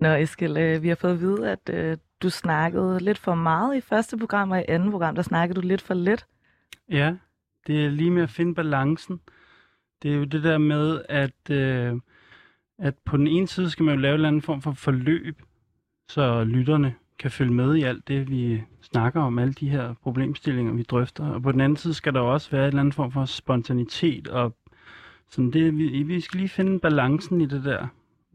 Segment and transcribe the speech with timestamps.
[0.00, 3.76] Nå, Eskil, øh, vi har fået at vide, at øh, du snakkede lidt for meget
[3.76, 6.26] i første program, og i andet program, der snakkede du lidt for lidt.
[6.88, 7.14] Ja,
[7.66, 9.20] det er lige med at finde balancen.
[10.02, 11.94] Det er jo det der med, at, øh,
[12.78, 15.42] at på den ene side skal man jo lave en eller anden form for forløb,
[16.08, 20.72] så lytterne kan følge med i alt det, vi snakker om, alle de her problemstillinger,
[20.72, 21.28] vi drøfter.
[21.28, 24.28] Og på den anden side skal der også være en eller anden form for spontanitet,
[24.28, 24.56] og
[25.28, 27.86] sådan det, vi, vi skal lige finde balancen i det der.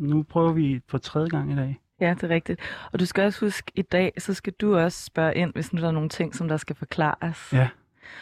[0.04, 1.80] Nu prøver vi for tredje gang i dag.
[2.00, 2.60] Ja, det er rigtigt.
[2.92, 5.82] Og du skal også huske, i dag, så skal du også spørge ind, hvis nu
[5.82, 7.54] der er nogle ting, som der skal forklares.
[7.54, 7.58] Ja,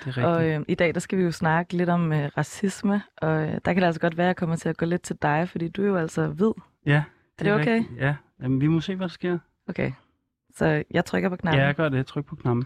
[0.06, 0.26] det er rigtigt.
[0.26, 3.48] Og øh, i dag, der skal vi jo snakke lidt om øh, racisme, og øh,
[3.66, 5.50] der kan det altså godt være, at jeg kommer til at gå lidt til dig,
[5.50, 6.52] fordi du er jo altså hvid.
[6.86, 7.04] ja,
[7.40, 7.78] Er det okay?
[7.80, 8.00] Rigtigt.
[8.02, 9.38] Ja, Jamen, vi må se, hvad der sker.
[9.70, 9.92] Okay,
[10.56, 11.60] så jeg trykker på knappen.
[11.60, 12.06] Ja, jeg gør det.
[12.06, 12.66] Tryk på knappen.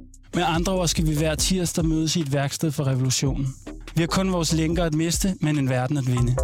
[0.35, 3.45] Med andre ord skal vi hver tirsdag mødes i et værksted for revolutionen.
[3.95, 6.35] Vi har kun vores lænker at miste, men en verden at vinde.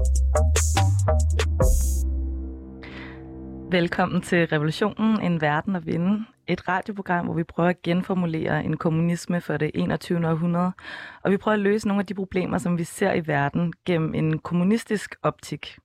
[3.71, 6.25] Velkommen til Revolutionen, en verden at vinde.
[6.47, 10.27] Et radioprogram, hvor vi prøver at genformulere en kommunisme for det 21.
[10.27, 10.71] århundrede,
[11.23, 14.13] og vi prøver at løse nogle af de problemer, som vi ser i verden gennem
[14.13, 15.77] en kommunistisk optik.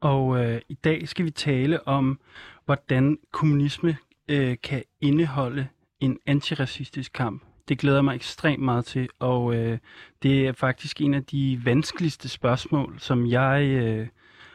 [0.00, 2.20] Og øh, i dag skal vi tale om,
[2.64, 3.96] hvordan kommunisme
[4.28, 5.66] øh, kan indeholde
[6.00, 7.42] en antiracistisk kamp.
[7.68, 9.78] Det glæder mig ekstremt meget til, og øh,
[10.22, 14.08] det er faktisk en af de vanskeligste spørgsmål, som jeg øh,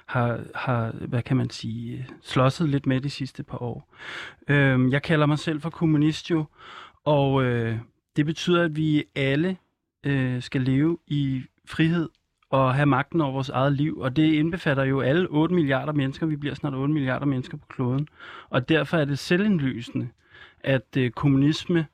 [0.05, 3.93] har, har, hvad kan man sige, slåsset lidt med de sidste par år.
[4.47, 6.45] Øh, jeg kalder mig selv for kommunist jo,
[7.03, 7.77] og øh,
[8.15, 9.57] det betyder, at vi alle
[10.03, 12.09] øh, skal leve i frihed
[12.49, 16.25] og have magten over vores eget liv, og det indbefatter jo alle 8 milliarder mennesker.
[16.25, 18.07] Vi bliver snart 8 milliarder mennesker på kloden,
[18.49, 20.09] og derfor er det selvindlysende,
[20.63, 21.87] at øh, kommunisme,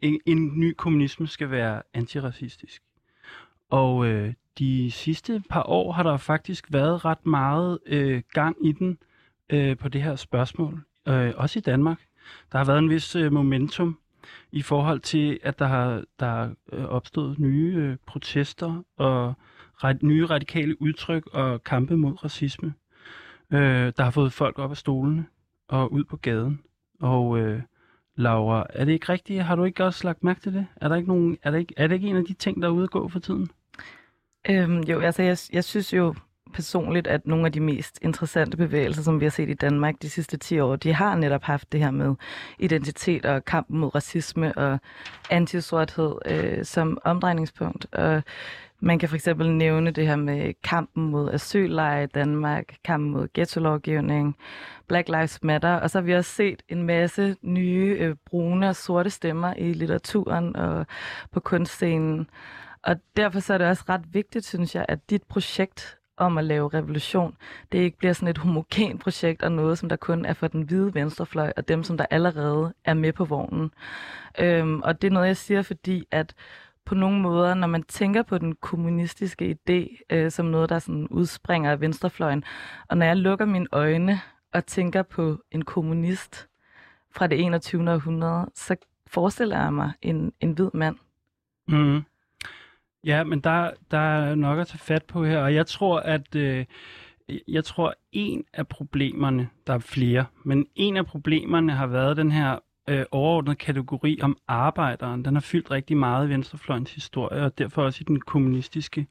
[0.00, 2.82] en, en ny kommunisme skal være antiracistisk.
[3.70, 8.72] Og øh, de sidste par år har der faktisk været ret meget øh, gang i
[8.72, 8.98] den
[9.50, 12.00] øh, på det her spørgsmål, øh, også i Danmark.
[12.52, 13.98] Der har været en vis øh, momentum
[14.52, 19.34] i forhold til, at der har der er øh, opstået nye øh, protester og
[19.84, 22.74] ret, nye radikale udtryk og kampe mod racisme,
[23.50, 25.26] øh, der har fået folk op af stolene
[25.68, 26.60] og ud på gaden.
[27.00, 27.62] Og øh,
[28.16, 29.44] Laura, er det ikke rigtigt?
[29.44, 30.66] Har du ikke også lagt mærke til det?
[30.76, 32.68] Er, der ikke nogen, er, det ikke, er det ikke en af de ting, der
[32.68, 33.50] er ude at gå for tiden?
[34.50, 36.14] Øhm, jo, altså jeg, jeg synes jo
[36.52, 40.10] personligt, at nogle af de mest interessante bevægelser, som vi har set i Danmark de
[40.10, 42.14] sidste 10 år, de har netop haft det her med
[42.58, 44.78] identitet og kampen mod racisme og
[45.30, 47.86] antisorthed øh, som omdrejningspunkt.
[47.94, 48.22] Og
[48.82, 53.28] man kan for eksempel nævne det her med kampen mod asylleje i Danmark, kampen mod
[53.34, 54.36] ghetto-lovgivning,
[54.88, 58.76] Black Lives Matter, og så har vi også set en masse nye øh, brune og
[58.76, 60.86] sorte stemmer i litteraturen og
[61.32, 62.30] på kunstscenen.
[62.82, 66.44] Og derfor så er det også ret vigtigt, synes jeg, at dit projekt om at
[66.44, 67.36] lave revolution,
[67.72, 70.62] det ikke bliver sådan et homogen projekt og noget, som der kun er for den
[70.62, 73.70] hvide venstrefløj og dem, som der allerede er med på vognen.
[74.38, 76.34] Øhm, og det er noget, jeg siger, fordi at
[76.86, 81.08] på nogle måder, når man tænker på den kommunistiske idé øh, som noget, der sådan
[81.08, 82.44] udspringer af venstrefløjen,
[82.88, 84.20] og når jeg lukker mine øjne
[84.52, 86.48] og tænker på en kommunist
[87.14, 87.90] fra det 21.
[87.92, 88.76] århundrede, så
[89.06, 90.96] forestiller jeg mig en, en hvid mand.
[91.68, 92.02] Mm.
[93.04, 96.34] Ja, men der, der er nok at tage fat på her, og jeg tror, at
[96.36, 96.64] øh,
[97.48, 102.32] jeg tror, en af problemerne, der er flere, men en af problemerne har været den
[102.32, 102.58] her
[102.88, 105.24] øh, overordnede kategori om arbejderen.
[105.24, 109.06] Den har fyldt rigtig meget i Venstrefløjens historie, og derfor også i den kommunistiske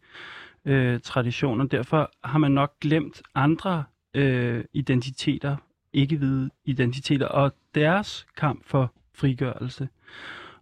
[0.65, 3.83] øh, tradition, og derfor har man nok glemt andre
[4.13, 5.55] øh, identiteter
[5.93, 9.89] ikke-hvide identiteter og deres kamp for frigørelse.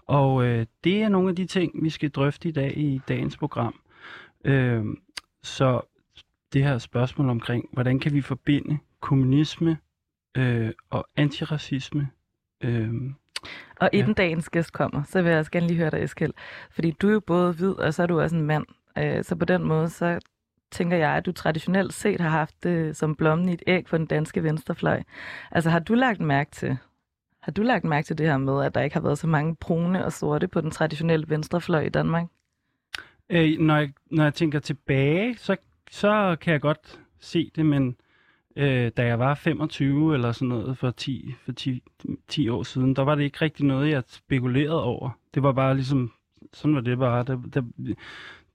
[0.06, 3.38] Og øh, det er nogle af de ting, vi skal drøfte i dag i dagens
[3.38, 3.82] program.
[4.46, 4.86] Øh,
[5.44, 5.82] så
[6.54, 9.78] det her spørgsmål omkring, hvordan kan vi forbinde kommunisme
[10.38, 12.10] øh, og antiracisme.
[12.62, 12.94] Øh,
[13.76, 14.24] og inden ja.
[14.24, 16.34] dagens gæst kommer, så vil jeg også gerne lige høre dig, Eskild.
[16.72, 18.66] Fordi du er jo både hvid, og så er du også en mand.
[18.98, 20.20] Øh, så på den måde, så
[20.72, 23.98] tænker jeg, at du traditionelt set har haft det som blommen i et æg på
[23.98, 25.04] den danske venstrefløj.
[25.52, 26.78] Altså har du lagt mærke til,
[27.40, 29.56] har du lagt mærke til det her med, at der ikke har været så mange
[29.56, 32.26] brune og sorte på den traditionelle venstrefløj i Danmark?
[33.30, 35.56] Øh, når, jeg, når jeg tænker tilbage, så,
[35.92, 37.96] så kan jeg godt se det, men
[38.60, 41.84] øh, da jeg var 25 eller sådan noget for 10, for 10,
[42.28, 45.10] 10 år siden, der var det ikke rigtig noget, jeg spekulerede over.
[45.34, 46.12] Det var bare ligesom,
[46.54, 47.24] sådan var det bare.
[47.24, 47.98] Det, det,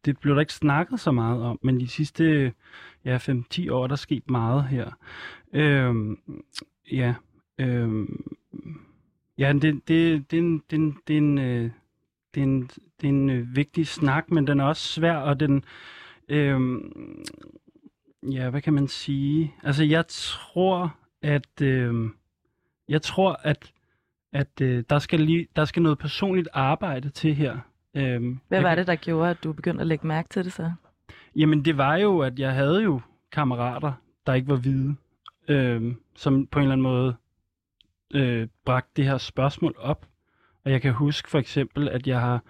[0.04, 2.52] det blev der ikke snakket så meget om, men de sidste
[3.04, 4.90] ja, 5-10 år, der er sket meget her.
[5.52, 6.18] Øhm,
[6.92, 7.14] ja,
[7.58, 8.36] øhm,
[9.38, 11.38] ja, det, det, det, det, det, det er en...
[11.38, 11.70] Øh,
[12.34, 12.62] det er en,
[13.00, 15.64] det er en øh, vigtig snak, men den er også svær, og den,
[16.28, 17.24] øhm,
[18.32, 19.54] ja, hvad kan man sige?
[19.62, 22.10] Altså, jeg tror, at, øh,
[22.88, 23.72] jeg tror, at,
[24.32, 27.58] at øh, der, skal lige, der skal noget personligt arbejde til her.
[27.94, 30.72] Øh, hvad var det, der gjorde, at du begyndte at lægge mærke til det så?
[31.36, 33.00] Jamen, det var jo, at jeg havde jo
[33.32, 33.92] kammerater,
[34.26, 34.94] der ikke var hvide,
[35.48, 37.16] øh, som på en eller anden måde
[38.14, 40.06] øh, bragte det her spørgsmål op.
[40.64, 42.42] Og jeg kan huske for eksempel, at jeg har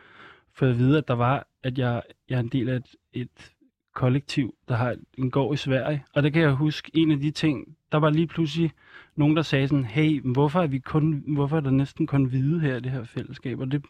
[0.52, 3.52] fået at vide, at der var, at jeg, jeg er en del af et, et
[3.94, 6.04] kollektiv, der har en gård i Sverige.
[6.14, 8.70] Og der kan jeg huske, en af de ting, der var lige pludselig
[9.16, 12.60] nogen, der sagde sådan, hey, hvorfor er, vi kun, hvorfor er der næsten kun hvide
[12.60, 13.60] her i det her fællesskab?
[13.60, 13.84] Og det,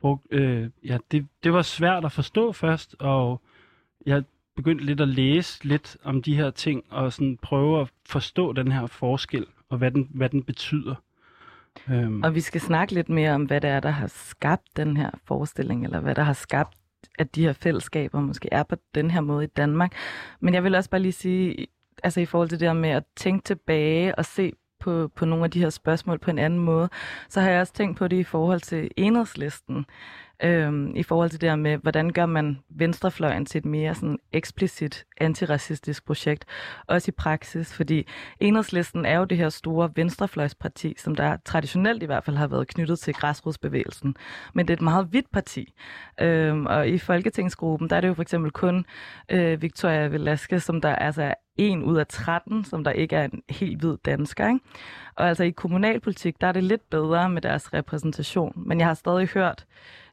[0.00, 3.42] brug, øh, ja, det, det var svært at forstå først, og
[4.06, 4.24] jeg
[4.56, 8.72] begyndte lidt at læse lidt om de her ting, og sådan prøve at forstå den
[8.72, 10.94] her forskel, og hvad den, hvad den betyder.
[11.90, 12.22] Øhm.
[12.22, 15.10] Og vi skal snakke lidt mere om, hvad det er, der har skabt den her
[15.24, 16.77] forestilling, eller hvad der har skabt,
[17.18, 19.92] at de her fællesskaber måske er på den her måde i Danmark.
[20.40, 21.66] Men jeg vil også bare lige sige,
[22.02, 25.44] altså i forhold til det her med at tænke tilbage og se på, på nogle
[25.44, 26.88] af de her spørgsmål på en anden måde,
[27.28, 29.86] så har jeg også tænkt på det i forhold til enhedslisten
[30.42, 34.18] øhm, i forhold til det her med, hvordan gør man venstrefløjen til et mere sådan
[34.32, 36.44] eksplicit antiracistisk projekt,
[36.86, 38.06] også i praksis, fordi
[38.40, 42.68] enhedslisten er jo det her store venstrefløjsparti, som der traditionelt i hvert fald har været
[42.68, 44.16] knyttet til græsrodsbevægelsen,
[44.54, 45.74] men det er et meget vidt parti,
[46.20, 48.86] øhm, og i Folketingsgruppen, der er det jo for eksempel kun
[49.28, 53.24] øh, Victoria Velasquez, som der altså er en ud af 13, som der ikke er
[53.24, 54.48] en helt hvid dansker.
[54.48, 54.60] Ikke?
[55.16, 58.52] Og altså i kommunalpolitik, der er det lidt bedre med deres repræsentation.
[58.66, 59.66] Men jeg har stadig hørt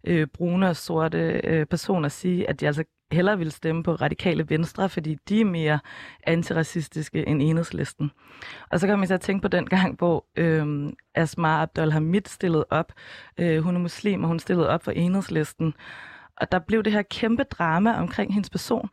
[0.05, 4.49] øh, brune og sorte øh, personer sige, at de altså hellere vil stemme på radikale
[4.49, 5.79] venstre, fordi de er mere
[6.23, 8.11] antiracistiske end enhedslisten.
[8.71, 12.65] Og så kan man så tænke på den gang, hvor øh, Asma Abdul Hamid stillede
[12.69, 12.93] op.
[13.37, 15.73] Øh, hun er muslim, og hun stillede op for enhedslisten.
[16.37, 18.89] Og der blev det her kæmpe drama omkring hendes person.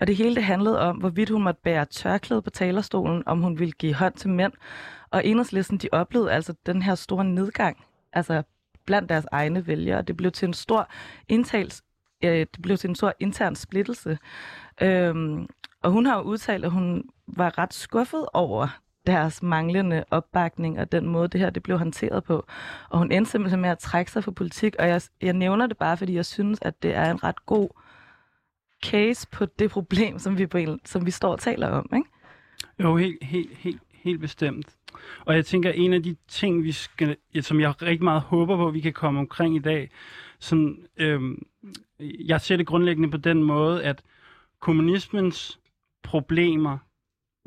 [0.00, 3.58] Og det hele det handlede om, hvorvidt hun måtte bære tørklæde på talerstolen, om hun
[3.58, 4.52] ville give hånd til mænd.
[5.10, 8.42] Og enhedslisten, de oplevede altså den her store nedgang, altså
[8.86, 10.02] blandt deres egne vælgere.
[10.02, 10.88] Det blev til en stor
[11.28, 11.82] indtals,
[12.24, 14.18] øh, det blev til en stor intern splittelse.
[14.82, 15.46] Øhm,
[15.82, 18.68] og hun har jo udtalt, at hun var ret skuffet over
[19.06, 22.46] deres manglende opbakning og den måde, det her det blev håndteret på.
[22.90, 25.76] Og hun endte simpelthen med at trække sig fra politik, og jeg, jeg nævner det
[25.76, 27.68] bare, fordi jeg synes, at det er en ret god
[28.84, 32.08] case på det problem, som vi, på en, som vi står og taler om, ikke?
[32.78, 34.76] Jo, helt, helt, helt, helt bestemt.
[35.24, 38.68] Og jeg tænker, en af de ting, vi skal, som jeg rigtig meget håber på,
[38.68, 39.90] at vi kan komme omkring i dag,
[40.38, 41.46] som, øhm,
[42.00, 44.02] jeg ser det grundlæggende på den måde, at
[44.60, 45.60] kommunismens
[46.02, 46.78] problemer,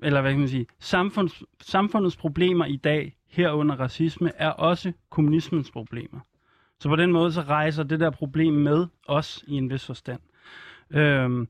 [0.03, 5.71] eller hvad kan man sige, samfunds, samfundets problemer i dag, herunder racisme, er også kommunismens
[5.71, 6.19] problemer.
[6.79, 10.21] Så på den måde, så rejser det der problem med os i en vis forstand.
[10.91, 11.47] Øhm,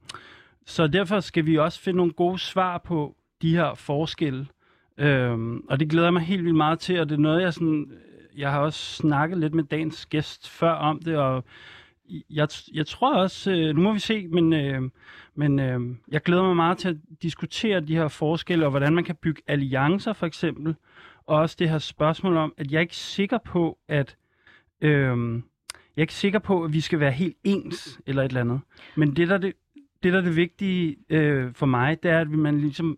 [0.66, 4.48] så derfor skal vi også finde nogle gode svar på de her forskelle.
[5.00, 7.92] Øhm, og det glæder mig helt vildt meget til, og det er noget, jeg sådan...
[8.38, 11.44] Jeg har også snakket lidt med dagens gæst før om det, og
[12.30, 14.82] jeg, jeg tror også, øh, nu må vi se, men, øh,
[15.36, 19.04] men øh, jeg glæder mig meget til at diskutere de her forskelle, og hvordan man
[19.04, 20.76] kan bygge alliancer for eksempel,
[21.26, 24.18] og også det her spørgsmål om, at jeg er ikke sikker på, at
[24.82, 25.34] øh,
[25.96, 28.60] jeg er ikke sikker på, at vi skal være helt ens eller et eller andet.
[28.96, 29.54] Men det, der det,
[30.04, 32.98] det, der er det vigtige øh, for mig, det er, at man ligesom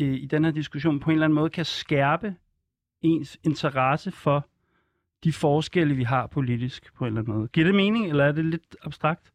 [0.00, 2.34] øh, i den her diskussion på en eller anden måde kan skærpe
[3.02, 4.46] ens interesse for
[5.24, 7.48] de forskelle, vi har politisk på en eller anden måde.
[7.48, 9.32] Giver det mening, eller er det lidt abstrakt?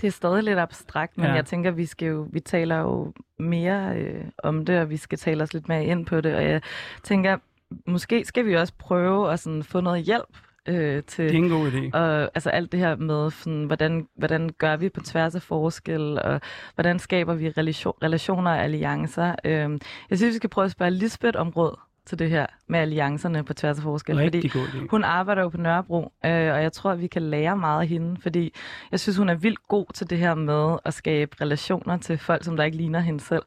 [0.00, 1.32] Det er stadig lidt abstrakt, men ja.
[1.32, 5.18] jeg tænker, vi skal jo, vi taler jo mere øh, om det, og vi skal
[5.18, 6.62] tale os lidt mere ind på det, og jeg
[7.02, 7.38] tænker,
[7.86, 10.36] måske skal vi også prøve at sådan få noget hjælp
[10.68, 11.24] øh, til...
[11.24, 11.98] Det er en god idé.
[11.98, 16.22] Og altså alt det her med, sådan, hvordan, hvordan gør vi på tværs af forskel,
[16.22, 16.40] og
[16.74, 19.34] hvordan skaber vi relation, relationer og alliancer.
[19.44, 19.78] Øh,
[20.10, 21.76] jeg synes, vi skal prøve at spørge Lisbeth om råd
[22.06, 24.16] til det her med alliancerne på tværs af forskel.
[24.16, 24.86] Rigtig fordi god idé.
[24.90, 27.86] hun arbejder jo på Nørrebro, øh, og jeg tror, at vi kan lære meget af
[27.86, 28.54] hende, fordi
[28.90, 32.44] jeg synes, hun er vildt god til det her med at skabe relationer til folk,
[32.44, 33.42] som der ikke ligner hende selv.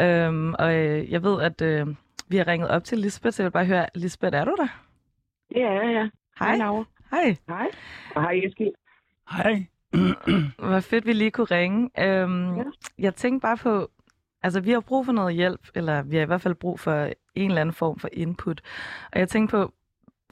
[0.00, 1.86] Øhm, og øh, jeg ved, at øh,
[2.28, 4.68] vi har ringet op til Lisbeth, så jeg vil bare høre, Lisbeth, er du der?
[5.56, 6.08] Ja, ja, ja.
[6.38, 6.56] Hej.
[6.56, 6.84] Laura.
[7.10, 7.36] Hej.
[7.48, 7.66] Hej.
[8.14, 8.72] Og hej, Eskild.
[9.30, 9.66] Hej.
[10.68, 11.90] Hvor fedt, vi lige kunne ringe.
[11.98, 12.62] Øhm, Ja.
[12.98, 13.90] Jeg tænkte bare på,
[14.42, 17.10] altså vi har brug for noget hjælp, eller vi har i hvert fald brug for
[17.34, 18.60] en eller anden form for input.
[19.12, 19.72] Og jeg tænkte på,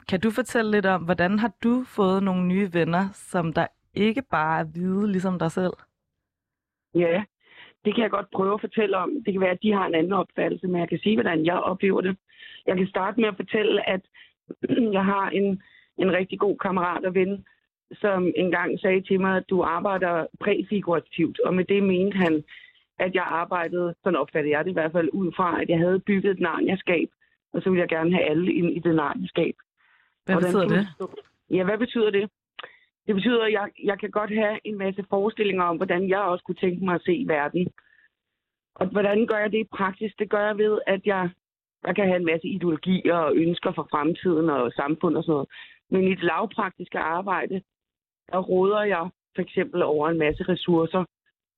[0.09, 4.21] kan du fortælle lidt om, hvordan har du fået nogle nye venner, som der ikke
[4.31, 5.73] bare er hvide, ligesom dig selv?
[6.95, 7.23] Ja,
[7.85, 9.09] det kan jeg godt prøve at fortælle om.
[9.25, 11.55] Det kan være, at de har en anden opfattelse, men jeg kan sige, hvordan jeg
[11.59, 12.17] oplever det.
[12.67, 14.01] Jeg kan starte med at fortælle, at
[14.97, 15.61] jeg har en,
[15.97, 17.45] en rigtig god kammerat og ven,
[17.91, 21.39] som engang sagde til mig, at du arbejder præfigurativt.
[21.39, 22.43] Og med det mente han,
[22.99, 25.99] at jeg arbejdede, sådan opfattede jeg det i hvert fald, ud fra, at jeg havde
[25.99, 27.07] bygget et narniaskab,
[27.53, 29.55] og så ville jeg gerne have alle ind i det narniaskab.
[30.25, 30.87] Hvad Hvordan betyder det?
[31.49, 32.29] Ja, hvad betyder det?
[33.07, 36.43] Det betyder, at jeg, jeg kan godt have en masse forestillinger om, hvordan jeg også
[36.43, 37.67] kunne tænke mig at se verden.
[38.75, 40.13] Og hvordan gør jeg det i praksis?
[40.19, 41.29] Det gør jeg ved, at jeg,
[41.87, 45.49] jeg kan have en masse ideologier og ønsker for fremtiden og samfund og sådan noget.
[45.91, 47.61] Men i det lavpraktiske arbejde,
[48.31, 51.05] der råder jeg for eksempel over en masse ressourcer,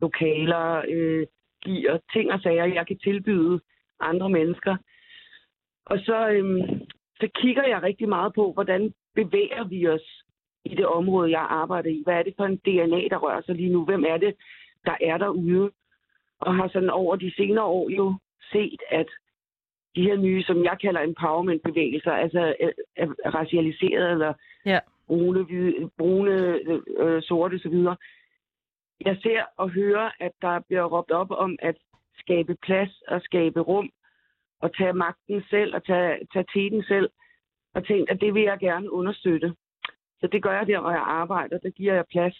[0.02, 1.28] lokaler, øh,
[1.66, 3.60] gear, ting og sager, jeg kan tilbyde
[4.00, 4.78] andre mennesker.
[5.86, 6.82] Og så, øhm,
[7.20, 10.24] så kigger jeg rigtig meget på, hvordan bevæger vi os
[10.66, 12.02] i det område, jeg arbejder i.
[12.06, 13.86] Hvad er det for en DNA, der rører sig lige nu?
[13.86, 14.36] Hvem er det,
[14.86, 15.72] der er derude?
[16.40, 18.16] Og har sådan over de senere år jo
[18.52, 19.08] set, at
[19.98, 24.34] de her nye, som jeg kalder empowerment-bevægelser, altså øh, er racialiseret eller
[24.66, 24.80] Ja.
[25.08, 26.32] brune, hvide, brune
[27.04, 27.78] øh, sorte osv.
[29.06, 31.76] Jeg ser og hører, at der bliver råbt op om at
[32.20, 33.90] skabe plads og skabe rum
[34.62, 37.10] og tage magten selv og tage, tage teten selv.
[37.76, 39.54] Og tænkt, at det vil jeg gerne understøtte.
[40.20, 41.58] Så det gør jeg der, hvor jeg arbejder.
[41.58, 42.38] Der giver jeg plads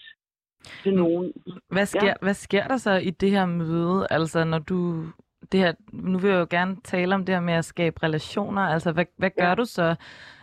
[0.82, 1.32] til nogen.
[1.70, 2.12] Hvad sker, Ja.
[2.22, 4.06] hvad sker der så i det her møde?
[4.10, 5.04] Altså, når du...
[5.52, 8.62] Det her, nu vil jeg jo gerne tale om det her med at skabe relationer.
[8.62, 9.54] Altså, hvad, hvad gør Ja.
[9.54, 9.94] du så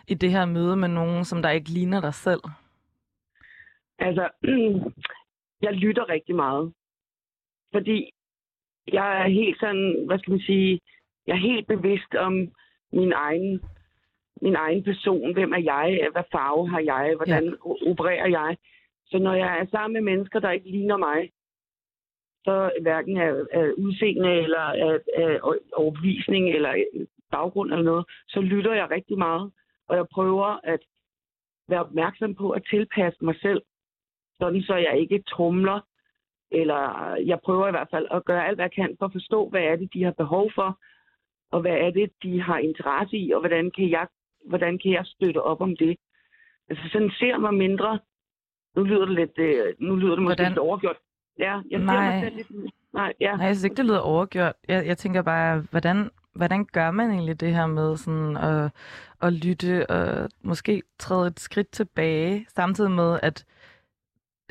[0.08, 2.42] i det her møde med nogen, som der ikke ligner dig selv?
[4.00, 4.30] Altså,
[5.66, 6.74] jeg lytter rigtig meget.
[7.74, 8.12] Fordi
[8.94, 10.80] jeg er helt sådan, hvad skal man sige,
[11.28, 12.34] jeg er helt bevidst om
[12.94, 13.62] min egen,
[14.42, 15.34] min egen person.
[15.34, 16.10] Hvem er jeg?
[16.12, 17.14] Hvad farve har jeg?
[17.16, 17.90] Hvordan ja.
[17.92, 18.58] opererer jeg?
[19.06, 21.30] Så når jeg er sammen med mennesker, der ikke ligner mig,
[22.46, 25.40] så hverken af, af udseende eller af, af
[25.74, 26.74] overbevisning eller
[27.32, 29.52] baggrund eller noget, så lytter jeg rigtig meget.
[29.88, 30.80] Og jeg prøver at
[31.70, 33.62] være opmærksom på at tilpasse mig selv,
[34.40, 35.80] sådan så jeg ikke trumler,
[36.52, 36.82] eller
[37.32, 39.62] jeg prøver i hvert fald at gøre alt, hvad jeg kan for at forstå, hvad
[39.62, 40.80] er det, de har behov for,
[41.52, 44.08] og hvad er det, de har interesse i, og hvordan kan jeg,
[44.46, 45.98] hvordan kan jeg støtte op om det.
[46.70, 48.00] Altså sådan ser mig mindre.
[48.76, 50.52] Nu lyder det lidt, øh, nu lyder det måske Hvordan?
[50.52, 50.98] lidt overgjort.
[51.40, 52.10] Ja, jeg ser Nej.
[52.10, 52.52] mig selv lidt...
[52.94, 53.36] Nej, ja.
[53.36, 54.54] Nej, jeg synes ikke, det lyder overgjort.
[54.68, 58.72] Jeg, jeg tænker bare, hvordan, hvordan gør man egentlig det her med sådan at,
[59.22, 63.46] at lytte og måske træde et skridt tilbage, samtidig med, at,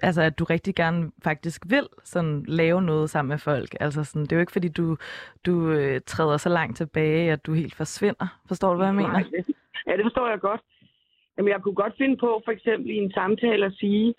[0.02, 3.76] altså, at du rigtig gerne faktisk vil sådan, lave noget sammen med folk.
[3.80, 4.96] Altså, sådan, det er jo ikke, fordi du,
[5.46, 8.40] du øh, træder så langt tilbage, at du helt forsvinder.
[8.48, 9.12] Forstår du, hvad jeg mener?
[9.12, 9.54] Nej, det,
[9.86, 10.60] ja, det forstår jeg godt.
[11.38, 14.14] Jamen, jeg kunne godt finde på, for eksempel i en samtale, at sige,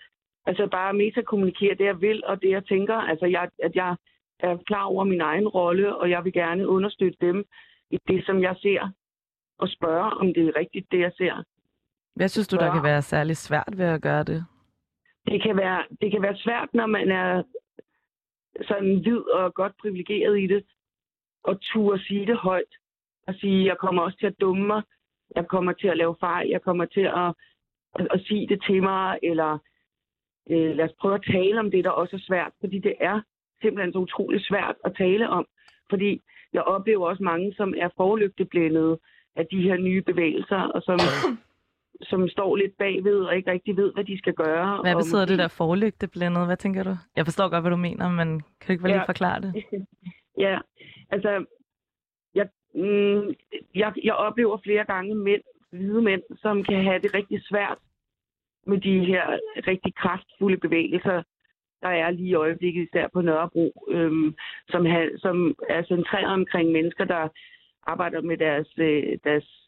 [0.46, 2.94] altså bare metakommunikere det, jeg vil, og det, jeg tænker.
[2.94, 3.96] Altså, jeg, at jeg
[4.40, 7.44] er klar over min egen rolle, og jeg vil gerne understøtte dem
[7.90, 8.90] i det, som jeg ser,
[9.58, 11.44] og spørge, om det er rigtigt, det jeg ser.
[12.14, 14.44] Hvad synes du, der kan være særlig svært ved at gøre det?
[15.26, 17.42] Det kan være, det kan være svært, når man er
[18.62, 20.64] sådan hvid og godt privilegeret i det,
[21.44, 22.72] og turde sige det højt,
[23.26, 24.82] og sige, jeg kommer også til at dumme mig,
[25.36, 27.28] jeg kommer til at lave fejl, jeg kommer til at,
[27.98, 29.58] at, at sige det til mig, eller
[30.50, 33.20] øh, lad os prøve at tale om det, der også er svært, fordi det er
[33.62, 35.46] simpelthen så utroligt svært at tale om,
[35.90, 36.22] fordi
[36.52, 38.98] jeg oplever også mange, som er forlygteblændede
[39.36, 40.98] af de her nye bevægelser, og som,
[42.10, 44.80] som står lidt bagved og ikke rigtig ved, hvad de skal gøre.
[44.82, 46.46] Hvad betyder det der forlygteblindet?
[46.46, 46.94] Hvad tænker du?
[47.16, 49.06] Jeg forstår godt, hvad du mener, men kan du ikke bare lige Ja.
[49.06, 49.64] forklare det?
[50.38, 50.58] Ja,
[51.10, 51.44] altså,
[52.34, 53.34] jeg, mm,
[53.74, 57.78] jeg, jeg oplever flere gange mænd, hvide mænd, som kan have det rigtig svært
[58.66, 61.22] med de her rigtig kraftfulde bevægelser,
[61.82, 64.34] der er lige i øjeblikket, især på Nørrebro, øhm,
[64.68, 67.28] som, ha, som er centreret omkring mennesker, der
[67.82, 69.66] arbejder med deres, øh, deres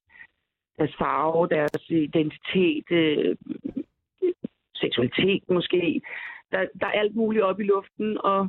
[0.78, 3.36] deres farve, deres identitet, øh,
[4.74, 6.00] seksualitet måske.
[6.52, 8.48] Der, der er alt muligt op i luften, og,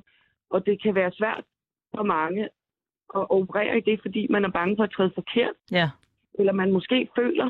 [0.49, 1.43] og det kan være svært
[1.95, 2.43] for mange
[3.15, 5.55] at operere i det, fordi man er bange for at træde forkert.
[5.71, 5.89] Ja.
[6.33, 7.49] Eller man måske føler,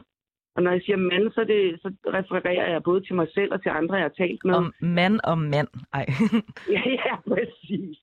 [0.56, 1.88] og når jeg siger mand, så, det, så
[2.18, 4.54] refererer jeg både til mig selv og til andre, jeg har talt med.
[4.54, 5.68] Om mand og mand.
[5.94, 6.06] Ej.
[6.76, 7.98] ja, ja, præcis.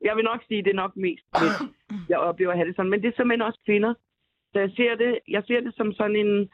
[0.00, 1.70] Jeg, vil nok sige, at det er nok mest mænd,
[2.10, 2.90] jeg oplever at have det sådan.
[2.90, 3.94] Men det er simpelthen også kvinder.
[4.52, 6.50] Så jeg ser det, jeg ser det som sådan en,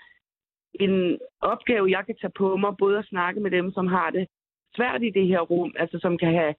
[0.74, 4.26] en opgave, jeg kan tage på mig, både at snakke med dem, som har det
[4.76, 6.54] svært i det her rum, altså som kan have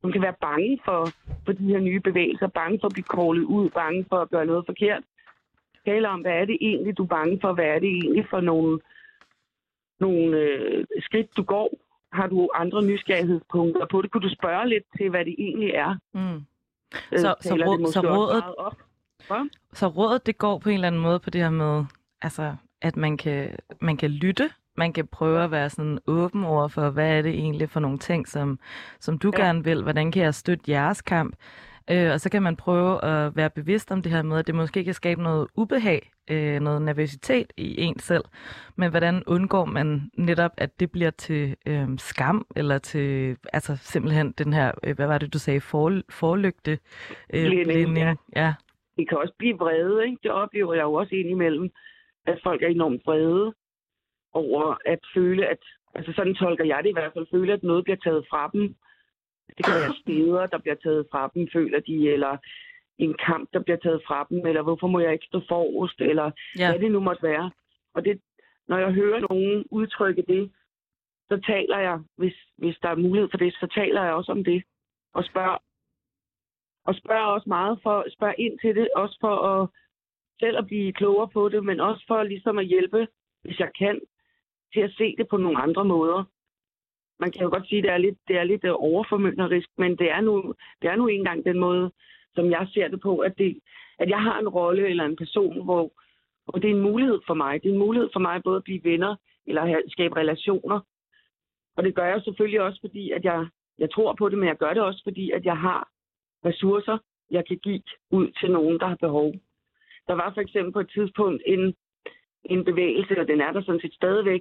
[0.00, 1.08] som kan være bange for,
[1.44, 4.46] for de her nye bevægelser, bange for at blive kålet ud, bange for at gøre
[4.46, 5.02] noget forkert.
[5.86, 7.52] Tale om, hvad er det egentlig, du er bange for?
[7.52, 8.80] Hvad er det egentlig for nogle,
[10.00, 11.70] nogle øh, skridt, du går?
[12.12, 14.10] Har du andre nysgerrighedspunkter på det?
[14.10, 15.96] Kunne du spørge lidt til, hvad det egentlig er?
[16.14, 16.40] Mm.
[17.16, 18.44] Så, så, råd, så, rådet,
[19.72, 21.84] så rådet, det går på en eller anden måde på det her med,
[22.22, 26.68] altså, at man kan, man kan lytte man kan prøve at være sådan åben over
[26.68, 28.58] for, hvad er det egentlig for nogle ting, som,
[29.00, 29.42] som du ja.
[29.44, 31.36] gerne vil, hvordan kan jeg støtte jeres kamp,
[31.90, 34.54] øh, og så kan man prøve at være bevidst om det her med, at det
[34.54, 38.24] måske kan skabe noget ubehag, øh, noget nervøsitet i en selv,
[38.76, 44.32] men hvordan undgår man netop, at det bliver til øh, skam, eller til altså simpelthen
[44.32, 46.78] den her, øh, hvad var det du sagde, for, forlygte
[47.34, 47.98] øh, blænding.
[47.98, 48.14] Ja.
[48.36, 48.54] ja.
[48.96, 50.18] Det kan også blive vrede, ikke?
[50.22, 51.70] det oplever jeg jo også indimellem,
[52.26, 53.52] at folk er enormt vrede,
[54.32, 55.62] over at føle, at,
[55.94, 58.74] altså sådan tolker jeg det i hvert fald, føle, at noget bliver taget fra dem.
[59.56, 62.36] Det kan være steder, der bliver taget fra dem, føler de, eller
[62.98, 66.30] en kamp, der bliver taget fra dem, eller hvorfor må jeg ikke stå forrest, eller
[66.58, 66.70] ja.
[66.70, 67.50] hvad det nu måtte være.
[67.94, 68.20] Og det,
[68.68, 70.52] når jeg hører nogen udtrykke det,
[71.30, 74.44] så taler jeg, hvis, hvis der er mulighed for det, så taler jeg også om
[74.44, 74.62] det.
[75.14, 75.58] Og spørger,
[76.84, 79.68] og spørger også meget for, spørger ind til det, også for at
[80.40, 83.08] selv at blive klogere på det, men også for ligesom at hjælpe,
[83.42, 84.00] hvis jeg kan,
[84.72, 86.24] til at se det på nogle andre måder.
[87.20, 89.96] Man kan jo godt sige, at det er lidt, det er lidt øh, overformynderisk, men
[89.96, 91.90] det er, nu, det er nu engang den måde,
[92.34, 93.60] som jeg ser det på, at, det,
[93.98, 95.90] at jeg har en rolle eller en person, hvor,
[96.44, 97.62] hvor det er en mulighed for mig.
[97.62, 100.80] Det er en mulighed for mig både at blive venner eller at skabe relationer.
[101.76, 103.46] Og det gør jeg selvfølgelig også, fordi at jeg,
[103.78, 105.88] jeg tror på det, men jeg gør det også, fordi at jeg har
[106.44, 106.98] ressourcer,
[107.30, 109.32] jeg kan give ud til nogen, der har behov.
[110.08, 111.74] Der var for eksempel på et tidspunkt en
[112.50, 114.40] en bevægelse, og den er der sådan set stadigvæk,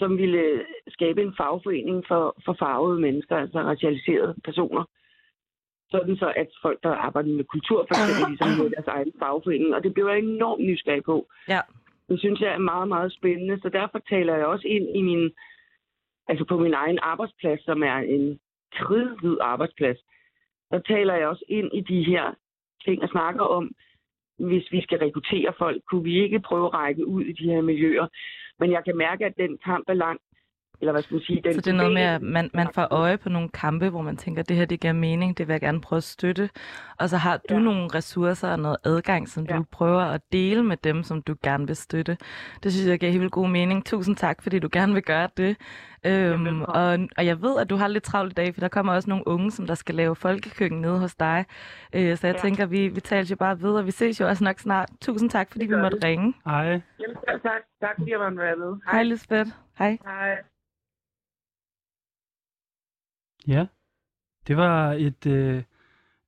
[0.00, 0.44] som ville
[0.88, 4.84] skabe en fagforening for, for farvede mennesker, altså racialiserede personer.
[5.90, 9.74] Sådan så, at folk, der arbejder med kultur, for eksempel, ligesom havde deres egen fagforening.
[9.74, 11.16] Og det blev jeg enormt nysgerrig på.
[11.48, 11.60] Ja.
[12.08, 13.60] Det synes jeg er meget, meget spændende.
[13.62, 15.30] Så derfor taler jeg også ind i min,
[16.28, 18.40] altså på min egen arbejdsplads, som er en
[18.78, 19.98] kridhvid arbejdsplads.
[20.70, 22.34] Der taler jeg også ind i de her
[22.84, 23.70] ting og snakker om,
[24.38, 27.60] hvis vi skal rekruttere folk, kunne vi ikke prøve at række ud i de her
[27.60, 28.06] miljøer.
[28.60, 30.20] Men jeg kan mærke, at den kamp er lang.
[30.80, 31.40] Eller hvad skal man sige?
[31.44, 34.02] Den så det er noget med, at man, man får øje på nogle kampe, hvor
[34.02, 36.50] man tænker, at det her det giver mening, det vil jeg gerne prøve at støtte.
[36.98, 37.60] Og så har du ja.
[37.60, 39.56] nogle ressourcer og noget adgang, som ja.
[39.56, 42.16] du prøver at dele med dem, som du gerne vil støtte.
[42.62, 43.86] Det synes jeg giver helt god mening.
[43.86, 45.56] Tusind tak, fordi du gerne vil gøre det.
[46.06, 48.92] Øhm, og, og jeg ved, at du har lidt travlt i dag, for der kommer
[48.92, 51.44] også nogle unge, som der skal lave folkekøkken nede hos dig.
[51.94, 52.40] Øh, så jeg ja.
[52.40, 54.88] tænker, vi, vi taler jo bare og vi ses jo også nok snart.
[55.00, 56.04] Tusind tak, fordi vi måtte det.
[56.04, 56.34] ringe.
[56.44, 56.64] Hej.
[57.00, 57.60] Jamen, tak.
[57.80, 58.80] Tak, fordi jeg var med.
[58.86, 59.50] Hej, Hej Lisbeth.
[59.78, 59.98] Hej.
[60.04, 60.49] Hej.
[63.50, 63.66] Ja,
[64.46, 65.62] det var et, øh,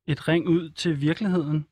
[0.07, 1.67] et ring ud til virkeligheden.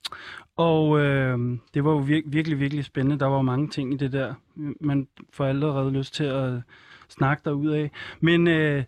[0.56, 1.38] Og øh,
[1.74, 3.18] det var jo vir- virkelig, virkelig spændende.
[3.18, 4.34] Der var jo mange ting i det der.
[4.80, 6.60] Man får allerede lyst til at
[7.08, 7.90] snakke ud af.
[8.20, 8.84] Men øh,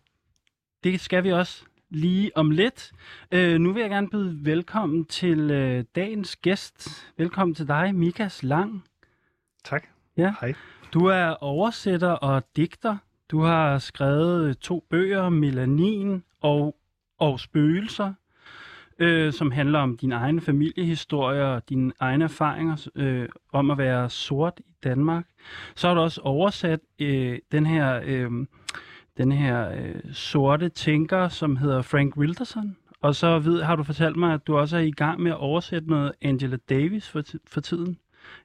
[0.84, 2.92] det skal vi også lige om lidt.
[3.32, 7.06] Øh, nu vil jeg gerne byde velkommen til øh, dagens gæst.
[7.16, 8.84] Velkommen til dig, Mikas Lang.
[9.64, 9.86] Tak.
[10.16, 10.34] Ja.
[10.40, 10.54] Hej.
[10.92, 12.96] Du er oversætter og digter.
[13.30, 16.76] Du har skrevet to bøger, Melanin og,
[17.18, 18.12] og Spøgelser,
[18.98, 24.10] øh, som handler om din egen familiehistorie og dine egne erfaringer øh, om at være
[24.10, 25.26] sort i Danmark.
[25.74, 28.30] Så har du også oversat øh, den her, øh,
[29.16, 32.76] den her øh, sorte tænker, som hedder Frank Wilderson.
[33.00, 35.36] Og så ved, har du fortalt mig, at du også er i gang med at
[35.36, 37.98] oversætte noget Angela Davis for, for tiden.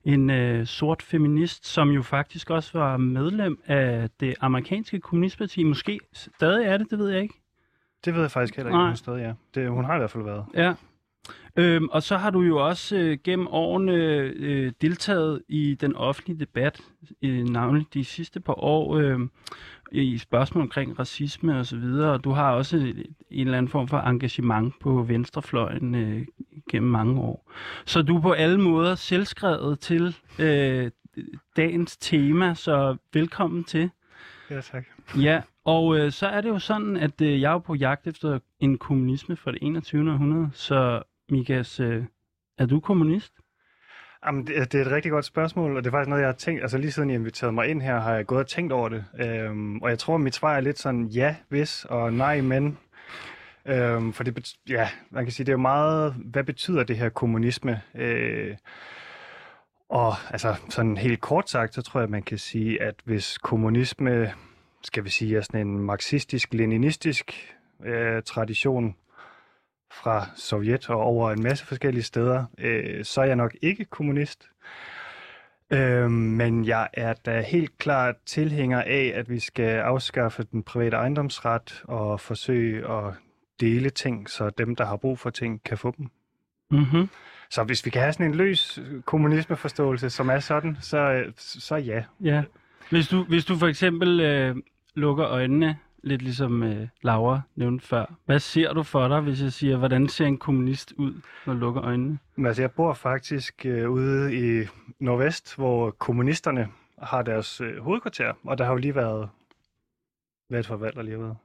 [0.06, 5.64] En øh, sort feminist, som jo faktisk også var medlem af det amerikanske kommunistparti.
[5.64, 7.34] Måske stadig er det, det ved jeg ikke.
[8.06, 9.34] Det ved jeg faktisk heller ikke, hun stadig er.
[9.56, 10.46] Det, hun har i hvert fald været.
[10.54, 10.74] Ja.
[11.58, 16.40] Øhm, og så har du jo også øh, gennem årene øh, deltaget i den offentlige
[16.40, 16.82] debat,
[17.22, 19.20] øh, navnlig de sidste par år, øh,
[19.92, 22.12] i spørgsmål omkring racisme og så videre.
[22.12, 26.26] Og du har også en eller anden form for engagement på venstrefløjen øh,
[26.72, 27.52] gennem mange år.
[27.86, 30.92] Så du er på alle måder selvskrevet til øh,
[31.56, 33.90] dagens tema, så velkommen til.
[34.50, 34.86] Ja, tak.
[35.18, 38.40] Ja, og øh, så er det jo sådan, at øh, jeg er på jagt efter
[38.60, 40.12] en kommunisme fra det 21.
[40.12, 40.50] århundrede.
[40.54, 42.04] Så Mikas, øh,
[42.58, 43.34] er du kommunist?
[44.26, 46.36] Jamen, det, det er et rigtig godt spørgsmål, og det er faktisk noget, jeg har
[46.36, 48.90] tænkt, altså lige siden I inviterede mig ind her, har jeg gået og tænkt over
[48.90, 49.06] det.
[49.20, 52.78] Øhm, og jeg tror, mit svar er lidt sådan ja, hvis og nej, men.
[53.66, 57.10] Øhm, for det, ja, man kan sige, det er jo meget, hvad betyder det her
[57.10, 57.82] kommunisme?
[57.96, 58.56] Øh,
[59.90, 64.34] og altså sådan helt kort sagt, så tror jeg, man kan sige, at hvis kommunisme,
[64.88, 68.96] skal vi sige, er sådan en marxistisk-leninistisk øh, tradition,
[69.92, 74.50] fra Sovjet og over en masse forskellige steder, øh, så er jeg nok ikke kommunist.
[75.74, 80.98] Øh, men jeg er da helt klart tilhænger af, at vi skal afskaffe den private
[80.98, 83.14] ejendomsret og forsøge at
[83.60, 86.08] dele ting, så dem, der har brug for ting, kan få dem.
[86.72, 87.10] Mm-hmm.
[87.50, 92.04] Så hvis vi kan have sådan en løs kommunismeforståelse, som er sådan, så, så ja.
[92.24, 92.44] Ja.
[92.90, 94.56] Hvis du, hvis du for eksempel øh,
[94.98, 98.06] lukker øjnene lidt ligesom øh, Laura nævnte før.
[98.26, 101.14] Hvad ser du for dig, hvis jeg siger, hvordan ser en kommunist ud,
[101.46, 102.20] når du lukker øjnene?
[102.36, 104.68] Men altså, jeg bor faktisk øh, ude i
[105.00, 106.68] Nordvest, hvor kommunisterne
[107.02, 109.30] har deres øh, hovedkvarter, og der har jo lige været...
[110.50, 111.38] Hvad er det for valg, der lige har været?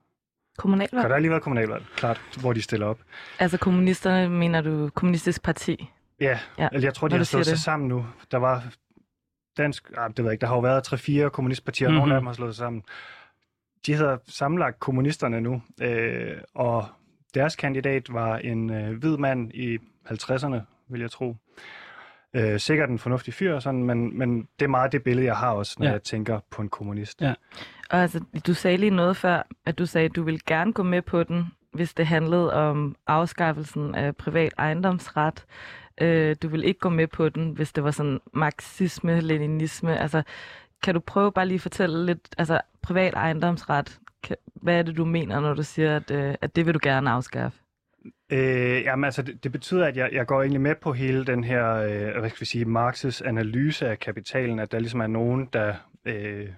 [0.59, 1.03] Kommunalvalg?
[1.03, 2.99] Kan der lige været kommunalvalg, klart, hvor de stiller op.
[3.39, 5.91] Altså kommunisterne, mener du kommunistisk parti?
[6.21, 6.69] Ja, ja.
[6.73, 8.07] Eller jeg tror, de har slået sig sammen nu.
[8.31, 8.65] Der var
[9.57, 9.91] dansk...
[9.97, 10.93] Ah, det ved jeg ikke, der har jo været
[11.27, 12.01] 3-4 kommunistpartier, og mm-hmm.
[12.01, 12.83] nogle af dem har slået sig sammen
[13.87, 16.87] de hedder sammenlagt kommunisterne nu, øh, og
[17.35, 19.79] deres kandidat var en øh, hvid mand i
[20.11, 21.37] 50'erne, vil jeg tro.
[22.35, 25.53] Øh, sikkert en fornuftig fyr, sådan, men, men det er meget det billede, jeg har
[25.53, 25.93] også, når ja.
[25.93, 27.23] jeg tænker på en kommunist.
[27.23, 27.35] Ja.
[27.91, 30.83] Og altså, du sagde lige noget før, at du sagde, at du ville gerne gå
[30.83, 35.45] med på den, hvis det handlede om afskaffelsen af privat ejendomsret.
[36.01, 39.99] Øh, du vil ikke gå med på den, hvis det var sådan marxisme, leninisme.
[39.99, 40.23] Altså,
[40.83, 44.97] kan du prøve bare lige at fortælle lidt, altså privat ejendomsret, kan, hvad er det,
[44.97, 47.59] du mener, når du siger, at, øh, at det vil du gerne afskaffe?
[48.33, 51.45] Øh, jamen altså, det, det betyder, at jeg, jeg går egentlig med på hele den
[51.45, 55.49] her, øh, hvad skal vi sige, Marx's analyse af kapitalen, at der ligesom er nogen,
[55.53, 56.49] der øh,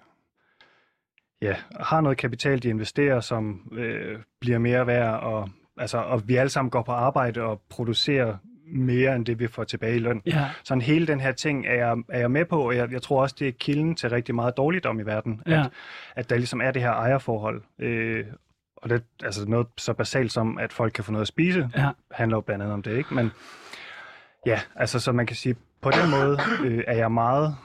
[1.43, 6.37] ja, har noget kapital, de investerer, som øh, bliver mere værd, og, altså, og vi
[6.37, 10.23] alle sammen går på arbejde og producerer mere end det, vi får tilbage i løn.
[10.27, 10.51] Ja.
[10.65, 13.23] Sådan hele den her ting er jeg, er jeg med på, og jeg, jeg tror
[13.23, 15.61] også, det er kilden til rigtig meget dårligdom i verden, ja.
[15.61, 15.71] at,
[16.17, 17.63] at der ligesom er det her ejerforhold.
[17.79, 18.25] Øh,
[18.77, 21.91] og det altså noget så basalt som, at folk kan få noget at spise, ja.
[22.11, 23.15] handler jo blandt andet om det, ikke?
[23.15, 23.31] Men
[24.47, 27.57] ja, altså så man kan sige, på den måde øh, er jeg meget,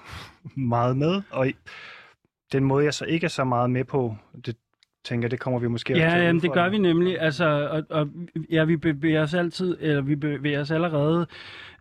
[0.55, 1.47] meget med, og
[2.51, 4.55] den måde, jeg så ikke er så meget med på, det,
[5.03, 7.21] tænker, det kommer vi måske ja, til jamen, det gør vi nemlig.
[7.21, 8.09] Altså, og, og,
[8.51, 11.27] ja, vi bevæger os altid, eller vi bevæger os allerede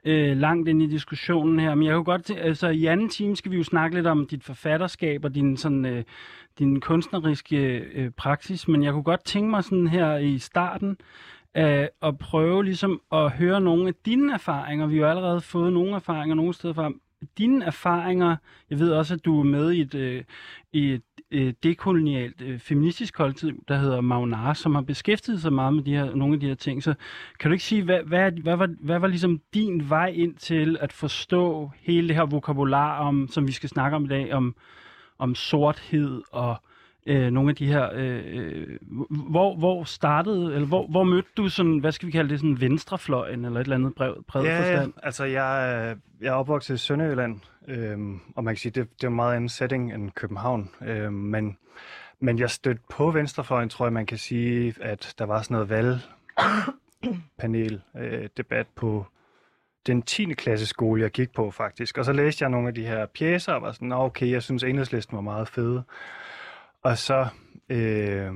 [0.04, 1.74] øh, langt ind i diskussionen her.
[1.74, 4.44] Men jeg kunne godt altså i anden time skal vi jo snakke lidt om dit
[4.44, 6.04] forfatterskab og din sådan øh,
[6.59, 10.96] din kunstneriske øh, praksis, men jeg kunne godt tænke mig sådan her i starten
[11.57, 14.87] øh, at prøve ligesom at høre nogle af dine erfaringer.
[14.87, 16.92] Vi har jo allerede fået nogle erfaringer nogle steder fra.
[17.38, 18.37] Dine erfaringer,
[18.70, 20.24] jeg ved også, at du er med i et, øh,
[20.72, 25.74] i et øh, dekolonialt øh, feministisk kollektiv, der hedder Magnar, som har beskæftiget sig meget
[25.74, 26.83] med de her, nogle af de her ting.
[26.83, 26.94] Så
[27.40, 30.76] kan du ikke sige, hvad, hvad, hvad, var, hvad var ligesom din vej ind til
[30.81, 34.54] at forstå hele det her vokabular, om, som vi skal snakke om i dag, om,
[35.18, 36.57] om sorthed og
[37.06, 37.90] øh, nogle af de her...
[37.94, 38.78] Øh, øh
[39.11, 42.61] hvor, hvor startede, eller hvor, hvor mødte du sådan, hvad skal vi kalde det, sådan
[42.61, 44.92] venstrefløjen, eller et eller andet brev, brev ja, forstand?
[44.96, 47.98] Ja, altså jeg, jeg er opvokset i Sønderjylland, øh,
[48.37, 51.56] og man kan sige, det, det er en meget anden setting end København, øh, men,
[52.20, 55.98] men jeg stødte på venstrefløjen, tror jeg, man kan sige, at der var sådan noget
[57.00, 59.06] valgpanel, øh, debat på
[59.87, 60.24] den 10.
[60.24, 61.98] klasse skole, jeg gik på faktisk.
[61.98, 64.62] Og så læste jeg nogle af de her pjæser, og var sådan, okay, jeg synes,
[64.62, 65.82] enhedslisten var meget fede.
[66.84, 67.26] Og så,
[67.68, 68.32] øh,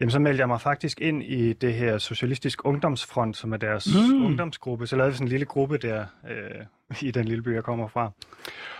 [0.00, 3.88] jamen, så meldte jeg mig faktisk ind i det her Socialistisk Ungdomsfront, som er deres
[3.94, 4.24] mm.
[4.24, 4.86] ungdomsgruppe.
[4.86, 6.64] Så lavede vi sådan en lille gruppe der øh,
[7.02, 8.10] i den lille by, jeg kommer fra.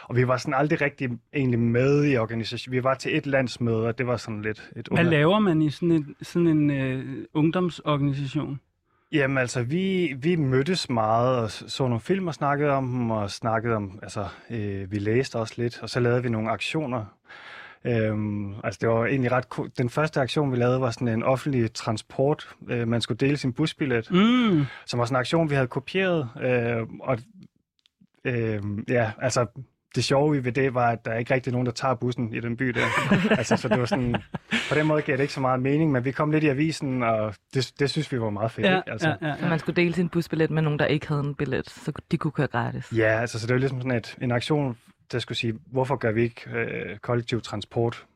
[0.02, 2.76] Og vi var sådan aldrig rigtig egentlig med i organisationen.
[2.76, 5.70] Vi var til et landsmøde, og det var sådan lidt et Hvad laver man i
[5.70, 8.60] sådan en, sådan en øh, ungdomsorganisation?
[9.12, 13.30] Jamen altså, vi, vi mødtes meget og så nogle film og snakkede om dem, og
[13.30, 17.04] snakkede om, altså, øh, vi læste også lidt, og så lavede vi nogle aktioner
[17.88, 19.70] Øhm, altså det var egentlig ret cool.
[19.78, 22.48] Den første aktion, vi lavede, var sådan en offentlig transport.
[22.68, 24.64] Øh, man skulle dele sin busbillet, mm.
[24.86, 26.28] som var sådan en aktion, vi havde kopieret.
[26.40, 27.18] Øh, og
[28.24, 29.46] øh, ja, altså
[29.94, 32.40] det sjove ved det var, at der er ikke rigtig nogen, der tager bussen i
[32.40, 32.86] den by der.
[33.38, 34.16] altså, så det var sådan,
[34.68, 37.02] på den måde gav det ikke så meget mening, men vi kom lidt i avisen,
[37.02, 38.66] og det, det synes vi var meget fedt.
[38.66, 38.90] Ja, ikke?
[38.90, 41.34] Altså, ja, ja, Så man skulle dele sin busbillet med nogen, der ikke havde en
[41.34, 42.92] billet, så de kunne køre gratis.
[42.96, 44.76] ja, altså, så det var ligesom sådan et, en aktion,
[45.12, 48.06] der skulle sige, hvorfor gør vi ikke øh, kollektiv transport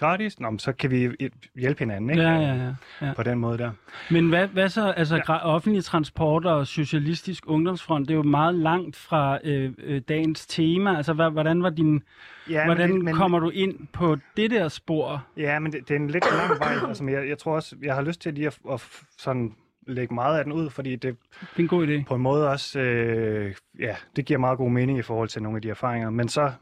[0.00, 0.40] gratis?
[0.40, 1.10] Nå, men så kan vi
[1.56, 2.22] hjælpe hinanden, ikke?
[2.22, 3.12] ja, ja, ja, ja.
[3.16, 3.70] På den måde der.
[4.10, 5.46] Men hvad, hvad så, altså ja.
[5.46, 10.96] offentlig transport og socialistisk ungdomsfront, det er jo meget langt fra øh, øh, dagens tema.
[10.96, 12.02] Altså, hvad, hvordan var din,
[12.50, 15.26] Ja, hvordan men, men, kommer du ind på det der spor?
[15.36, 16.88] Ja, men det, det er en lidt lang vej.
[16.88, 18.86] Altså, jeg, jeg tror også, jeg har lyst til lige at, at
[19.18, 19.54] sådan
[19.86, 22.04] lægge meget af den ud, fordi det Det er en god idé.
[22.06, 25.56] på en måde også, øh, ja, det giver meget god mening i forhold til nogle
[25.56, 26.10] af de erfaringer.
[26.10, 26.52] Men så,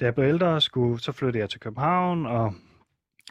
[0.00, 2.54] da jeg blev ældre, skulle, så flyttede jeg til København, og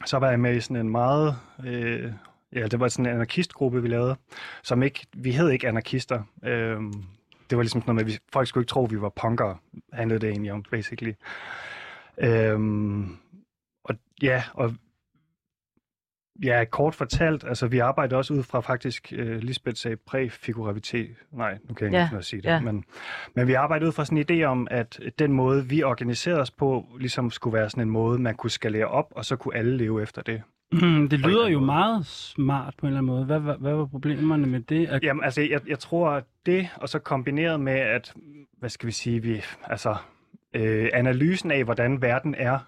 [0.05, 2.11] så var jeg med i sådan en meget, øh,
[2.53, 4.15] ja, det var sådan en anarkistgruppe, vi lavede,
[4.63, 6.23] som ikke, vi hed ikke anarkister.
[6.43, 6.81] Øh,
[7.49, 9.09] det var ligesom sådan noget med, at vi, folk skulle ikke tro, at vi var
[9.09, 9.57] punkere,
[9.93, 11.13] handlede det egentlig om, basically.
[12.17, 13.17] Øhm,
[13.83, 14.75] og ja, og
[16.43, 21.57] ja, kort fortalt, altså vi arbejder også ud fra faktisk, øh, Lisbeth sagde præfiguravitet, nej,
[21.69, 22.59] nu kan jeg ikke Ja, af at sige det, ja.
[22.59, 22.83] men,
[23.35, 26.51] men vi arbejder ud fra sådan en idé om, at den måde, vi organiserede os
[26.51, 29.77] på, ligesom skulle være sådan en måde, man kunne skalere op, og så kunne alle
[29.77, 30.41] leve efter det.
[30.71, 31.65] Mm, det lyder jo måde.
[31.65, 33.25] meget smart på en eller anden måde.
[33.25, 34.87] Hvad, hvad, hvad var problemerne med det?
[34.87, 38.13] At, Jamen, altså, jeg, jeg tror, at det, og så kombineret med, at,
[38.59, 39.95] hvad skal vi sige, vi, altså,
[40.53, 42.59] øh, analysen af, hvordan verden er,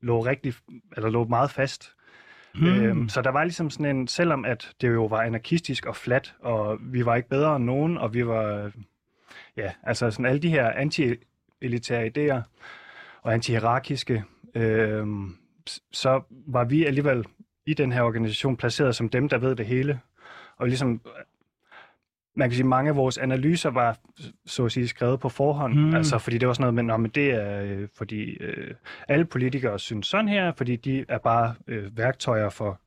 [0.00, 0.54] lå rigtig,
[0.96, 1.94] eller lå meget fast.
[2.54, 2.68] Hmm.
[2.68, 2.82] Mm.
[2.82, 6.34] Øhm, så der var ligesom sådan en, selvom at det jo var anarkistisk og flat,
[6.40, 8.72] og vi var ikke bedre end nogen, og vi var,
[9.56, 12.42] ja, altså sådan alle de her anti-elitære idéer,
[13.22, 15.36] og anti-hierarkiske, øhm,
[15.92, 17.24] så var vi alligevel
[17.66, 20.00] i den her organisation placeret som dem, der ved det hele.
[20.56, 21.00] Og ligesom,
[22.36, 23.96] man kan sige, mange af vores analyser var,
[24.46, 25.74] så at sige, skrevet på forhånd.
[25.74, 25.94] Mm.
[25.94, 28.74] Altså, fordi det var sådan noget med, "Nå, men det er, øh, fordi øh,
[29.08, 32.80] alle politikere synes sådan her, fordi de er bare øh, værktøjer for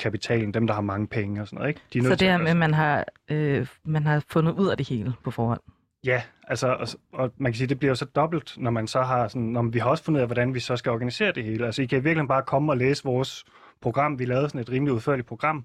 [0.00, 1.68] kapitalen, dem, der har mange penge og sådan noget.
[1.68, 1.80] Ikke?
[1.92, 4.76] De er Så det her med, at man har, øh, man har fundet ud af
[4.76, 5.60] det hele på forhånd.
[6.04, 9.02] Ja, altså, og, og man kan sige, det bliver jo så dobbelt, når man så
[9.02, 11.44] har sådan, når vi har også fundet ud af, hvordan vi så skal organisere det
[11.44, 11.66] hele.
[11.66, 13.44] Altså, I kan virkelig bare komme og læse vores
[13.80, 14.18] program.
[14.18, 15.64] Vi lavede sådan et rimelig udførligt program.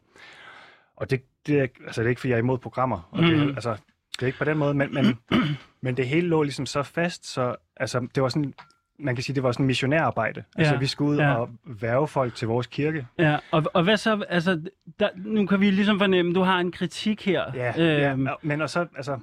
[0.98, 3.10] Og det, det, er, altså, det er ikke, fordi jeg er imod programmer.
[3.12, 3.50] Og det, Mhm.
[3.50, 3.72] altså,
[4.16, 5.20] det er ikke på den måde, men, men,
[5.82, 8.54] men det hele lå ligesom så fast, så altså, det var sådan,
[9.00, 10.44] man kan sige, det var sådan missionærarbejde.
[10.58, 11.24] Ja, altså, vi skulle ud ja.
[11.30, 11.36] ja.
[11.36, 13.08] og værve folk til vores kirke.
[13.20, 14.62] Ja, og, og hvad så, altså,
[15.00, 17.44] der, nu kan vi ligesom fornemme, du har en kritik her.
[17.56, 19.20] Ja, ja, Øhm, og- men og så, altså,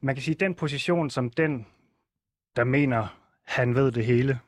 [0.00, 1.66] man kan sige, den position som den,
[2.56, 3.06] der mener,
[3.46, 4.38] han ved det hele,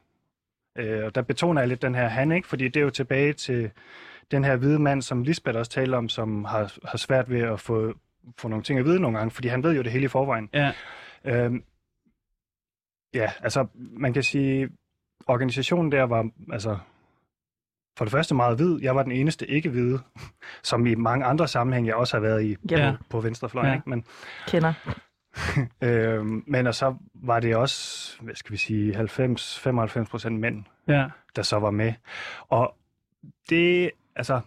[0.79, 2.49] øh, og der betoner jeg lidt den her han, ikke?
[2.49, 3.71] Fordi det er jo tilbage til
[4.31, 7.61] den her hvide mand, som Lisbeth også taler om, som har, har svært ved at
[7.61, 7.95] få,
[8.38, 10.49] få nogle ting at vide nogle gange, fordi han ved jo det hele i forvejen.
[10.53, 10.73] Ja.
[11.25, 11.62] Øhm,
[13.14, 14.69] ja, altså, man kan sige,
[15.27, 16.79] organisationen der var, altså,
[17.99, 18.81] for det første meget hvid.
[18.83, 20.01] Jeg var den eneste ikke-hvide,
[20.62, 22.79] som i mange andre sammenhænge jeg også har været i Ja.
[22.87, 22.93] Ja.
[23.01, 23.75] på, på venstrefløjen, Ja.
[23.75, 23.91] ikke?
[23.91, 24.05] Men,
[24.47, 24.73] Kender.
[25.83, 31.07] Øhm, men og så var det også, hvad skal vi sige, 90-95 procent mænd, ja.
[31.37, 31.93] der så var med.
[32.49, 32.75] Og
[33.51, 34.41] det, altså,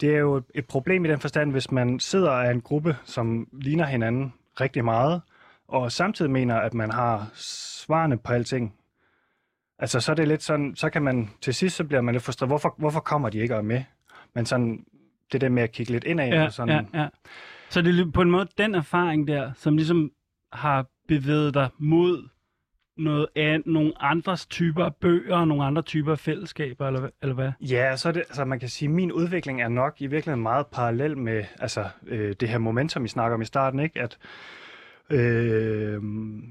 [0.00, 3.48] det er jo et problem i den forstand, hvis man sidder af en gruppe, som
[3.52, 5.22] ligner hinanden rigtig meget,
[5.68, 8.74] og samtidig mener, at man har svarene på alting.
[9.78, 12.24] Altså, så er det lidt sådan, så kan man, til sidst så bliver man lidt
[12.24, 13.82] frustreret, hvorfor, hvorfor kommer de ikke og med?
[14.34, 14.84] Men sådan,
[15.32, 17.08] det der med at kigge lidt indad, Ja, og sådan, ja, ja.
[17.70, 20.10] Så det er på en måde den erfaring der, som ligesom
[20.52, 22.28] har bevæget dig mod
[22.98, 27.10] noget af, nogle andres typer af bøger og nogle andre typer af fællesskaber, eller, hvad-
[27.22, 27.52] eller hvad?
[27.60, 30.42] Ja, så er det, altså man kan sige, at min udvikling er nok i virkeligheden
[30.42, 34.00] meget parallel med altså, øh, det her momentum, vi snakker om i starten, ikke?
[34.00, 34.18] At
[35.10, 36.02] øh,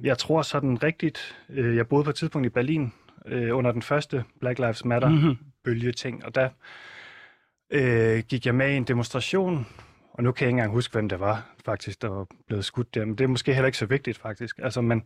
[0.03, 2.93] jeg tror sådan rigtigt, øh, jeg boede på et tidspunkt i Berlin
[3.25, 5.37] øh, under den første Black Lives Matter Mhm.
[5.63, 6.49] bølge ting, og der
[7.71, 9.67] øh, gik jeg med i en demonstration,
[10.13, 12.95] og nu kan jeg ikke engang huske, hvem det var faktisk, der var blevet skudt
[12.95, 14.59] der, men det er måske heller ikke så vigtigt faktisk.
[14.63, 15.03] Altså, men,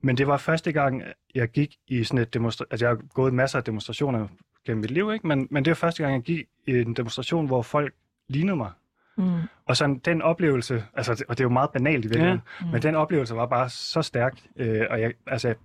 [0.00, 1.02] men det var første gang,
[1.34, 4.28] jeg gik i sådan et demonstration, altså jeg har gået masser af demonstrationer
[4.66, 5.26] gennem mit liv, ikke?
[5.26, 7.94] Men, men det var første gang, jeg gik i en demonstration, hvor folk
[8.28, 8.70] lignede mig.
[9.16, 9.40] Mm.
[9.66, 12.66] Og sådan den oplevelse, altså, og det er jo meget banalt i virkeligheden, Ja.
[12.66, 12.72] ja.
[12.72, 15.56] men den oplevelse var bare så stærk, øh, og jeg, altså, jeg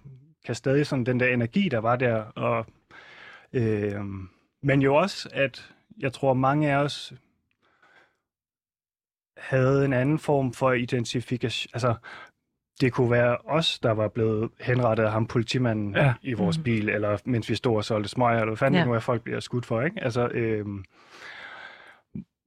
[0.46, 2.66] kan stadig sådan den der energi, der var der, og,
[3.54, 4.02] øh,
[4.64, 7.14] men jo også, at jeg tror, mange af os
[9.38, 11.96] havde en anden form for identifikation, altså
[12.82, 16.04] det kunne være os, der var blevet henrettet af ham politimanden Ja.
[16.06, 16.14] ja.
[16.22, 16.64] i vores Mhm.
[16.64, 18.80] bil, eller mens vi stod og solgte smøger, eller hvad fanden Ja.
[18.80, 18.86] ja.
[18.86, 20.04] nu er, folk bliver skudt for, ikke?
[20.04, 20.66] Altså, øh,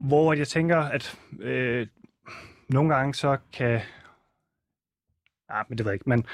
[0.00, 1.86] hvor jeg tænker, at øh,
[2.68, 3.80] nogle gange så kan...
[5.48, 6.24] Ah, men det ved jeg ikke, men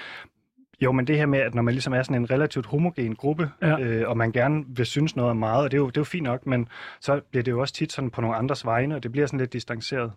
[0.80, 3.50] jo, men det her med, at når man ligesom er sådan en relativt homogen gruppe,
[3.62, 3.78] Ja.
[3.80, 6.00] øh, og man gerne vil synes noget om meget, og det er, jo, det er
[6.00, 6.68] jo fint nok, men
[7.00, 9.40] så bliver det jo også tit sådan på nogle andres vegne, og det bliver sådan
[9.40, 10.12] lidt distanceret.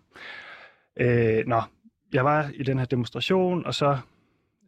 [1.00, 1.62] Øh, nå,
[2.12, 3.98] jeg var i den her demonstration, og så,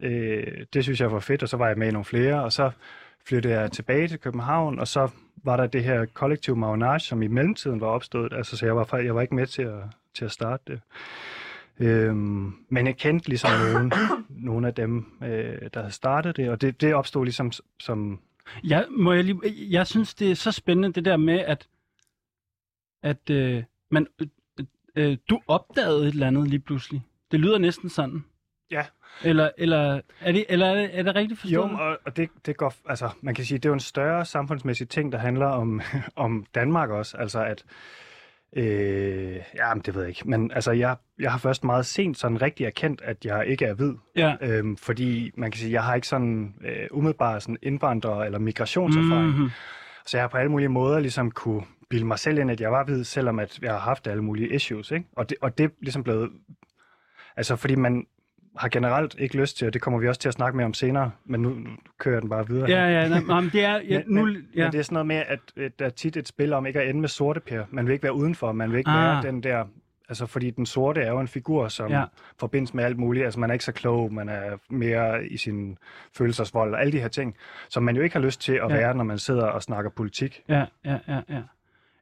[0.00, 2.52] øh, det synes jeg var fedt, og så var jeg med i nogle flere, og
[2.52, 2.70] så
[3.24, 5.08] flyttede jeg tilbage til København, og så
[5.44, 8.96] var der det her kollektiv marinage, som i mellemtiden var opstået, altså så jeg var,
[8.96, 9.82] jeg var ikke med til at,
[10.14, 10.80] til at starte det.
[11.78, 13.92] Øhm, men jeg kendte ligesom nogen,
[14.50, 18.20] nogle af dem, øh, der havde startet det, og det, det opstod ligesom som...
[18.64, 21.68] Jeg, må jeg, lige, jeg synes, det er så spændende, det der med, at,
[23.02, 24.26] at øh, man, øh,
[24.96, 27.02] øh, du opdagede et eller andet lige pludselig.
[27.32, 28.24] Det lyder næsten sådan.
[28.70, 28.84] Ja.
[29.24, 31.80] Eller, eller, er, det, eller er, det, er det rigtigt Jo, forstået?
[31.80, 34.88] og, og det, det går, altså man kan sige, det er jo en større samfundsmæssig
[34.88, 35.80] ting, der handler om,
[36.16, 37.64] om Danmark også, altså at,
[38.56, 42.18] øh, ja, men det ved jeg ikke, men altså jeg, jeg har først meget sent
[42.18, 44.36] sådan rigtig erkendt, at jeg ikke er hvid, Ja.
[44.40, 49.26] øhm, fordi man kan sige, jeg har ikke sådan øh, umiddelbart sådan indvandrer- eller migrationserfaring,
[49.30, 49.50] Mm-hmm.
[50.06, 52.72] Så jeg har på alle mulige måder ligesom kunne bilde mig selv ind, at jeg
[52.72, 54.90] var hvid, selvom at jeg har haft alle mulige issues.
[54.90, 55.06] Ikke?
[55.16, 56.30] Og, det, og det er ligesom blevet...
[57.36, 58.06] Altså, fordi man
[58.56, 60.74] har generelt ikke lyst til, og det kommer vi også til at snakke mere om
[60.74, 62.70] senere, men nu, nu kører jeg den bare videre.
[62.70, 63.80] Ja, ja, nej, nej, men det er...
[63.88, 64.32] Ja, nu, ja.
[64.64, 66.80] men det er sådan noget med, at, at der er tit et spil om ikke
[66.80, 67.64] at ende med sorte per.
[67.70, 68.96] Man vil ikke være udenfor, man vil ikke Ah.
[69.24, 69.64] være den der...
[70.08, 72.04] Altså, fordi den sorte er jo en figur, som ja.
[72.40, 73.24] forbindes med alt muligt.
[73.24, 75.78] Altså, man er ikke så klog, man er mere i sin
[76.16, 77.36] følelsesvold og alle de her ting,
[77.68, 78.74] som man jo ikke har lyst til at Ja.
[78.76, 80.42] være, når man sidder og snakker politik.
[80.48, 81.40] Ja, ja, ja, ja.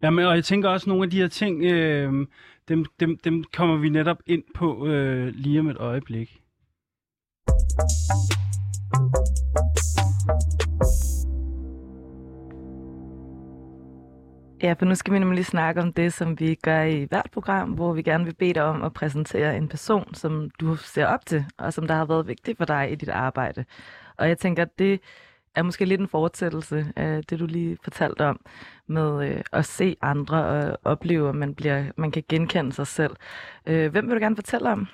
[0.03, 2.27] Jamen, og jeg tænker også, nogle af de her ting, øh,
[2.69, 6.43] dem, dem, dem kommer vi netop ind på øh, lige om et øjeblik.
[14.63, 17.71] Ja, for nu skal vi nemlig snakke om det, som vi gør i hvert program,
[17.71, 21.27] hvor vi gerne vil bede dig om at præsentere en person, som du ser op
[21.27, 23.65] til, og som der har været vigtig for dig i dit arbejde.
[24.17, 25.01] Og jeg tænker, at det
[25.59, 28.41] er måske lidt en fortsættelse af det, du lige fortalte om,
[28.87, 33.17] med øh, at se andre og opleve, at man, bliver, man kan genkende sig selv.
[33.67, 34.87] Øh, hvem vil du gerne fortælle om?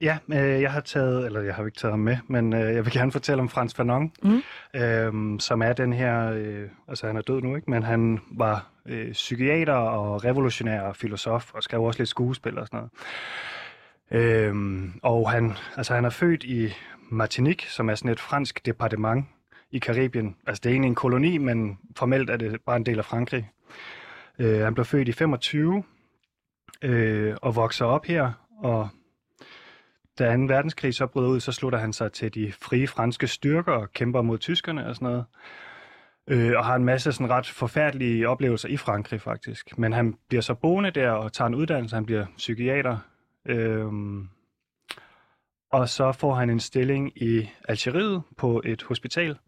[0.00, 2.84] Ja, øh, jeg har taget, eller jeg har ikke taget ham med, men øh, jeg
[2.84, 4.42] vil gerne fortælle om Frans Fanon, Mm.
[4.80, 7.70] øhm, som er den her, øh, altså han er død nu, ikke?
[7.70, 12.66] men han var øh, psykiater og revolutionær og filosof, og skrev også lidt skuespil og
[12.66, 12.90] sådan noget.
[14.10, 16.72] Øhm, og han, altså han er født i
[17.10, 19.26] Martinique, som er sådan et fransk departement
[19.70, 20.36] i Karibien.
[20.46, 23.50] Altså det er egentlig en koloni, men formelt er det bare en del af Frankrig.
[24.38, 25.82] Øh, han blev født i 25
[26.82, 28.88] øh, og vokser op her, og
[30.18, 30.42] da 2.
[30.42, 34.22] verdenskrig så brød ud, så slutter han sig til de frie franske styrker og kæmper
[34.22, 35.24] mod tyskerne og sådan noget.
[36.28, 39.78] Øh, og har en masse sådan ret forfærdelige oplevelser i Frankrig faktisk.
[39.78, 41.96] Men han bliver så boende der og tager en uddannelse.
[41.96, 42.98] Han bliver psykiater.
[43.46, 43.86] Øh,
[45.72, 49.38] og så får han en stilling i Algeriet på et hospital.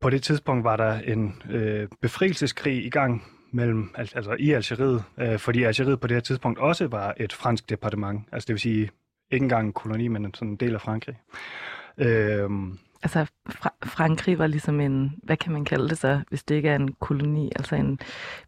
[0.00, 5.38] På det tidspunkt var der en øh, befrielseskrig i gang mellem, altså i Algeriet, øh,
[5.38, 8.90] fordi Algeriet på det her tidspunkt også var et fransk departement, altså det vil sige
[9.30, 11.16] ikke engang en koloni, men sådan en del af Frankrig.
[11.98, 12.50] Øh,
[13.02, 16.68] Altså, Fra- Frankrig var ligesom en, hvad kan man kalde det så, hvis det ikke
[16.68, 17.98] er en koloni, altså en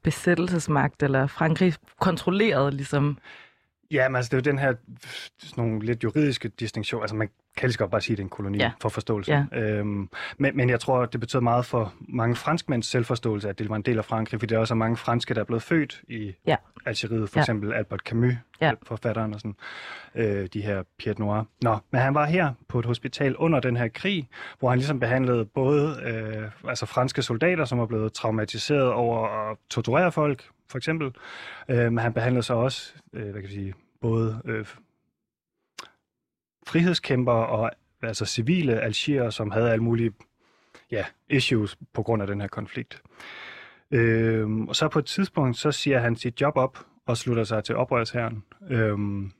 [0.03, 3.18] besættelsesmagt, eller Frankrig kontrollerede ligesom
[3.92, 4.74] ja, men altså det er jo den her
[5.38, 8.26] sådan nogle lidt juridiske distinktion, altså man kan lige godt bare sige, at det er
[8.26, 8.64] en koloni Ja.
[8.64, 8.70] ja.
[8.81, 9.33] for forståelse.
[9.52, 9.59] Ja.
[9.61, 13.76] Øhm, men, men jeg tror, det betyder meget for mange franskmænds selvforståelse, at det var
[13.76, 16.33] en del af Frankrig, fordi der er også mange franske, der er blevet født i
[16.46, 16.57] Ja.
[16.87, 17.42] Algeriet, for Ja.
[17.42, 18.72] eksempel Albert Camus, Ja.
[18.87, 19.55] forfatteren og sådan,
[20.14, 21.42] øh, de her Piet Noir.
[21.62, 24.28] Nå, men han var her på et hospital under den her krig,
[24.59, 29.57] hvor han ligesom behandlede både øh, altså franske soldater, som var blevet traumatiseret over at
[29.70, 31.12] torturere folk, for eksempel,
[31.68, 34.66] øh, men han behandlede så også, øh, hvad kan vi sige, både øh,
[36.66, 37.70] frihedskæmper og
[38.02, 40.12] altså civile algier, som havde alle mulige
[40.90, 43.02] ja, issues på grund af den her konflikt.
[43.90, 47.64] Øhm, og så på et tidspunkt, så siger han sit job op og slutter sig
[47.64, 48.42] til oprørsherren.
[48.70, 49.32] Øhm,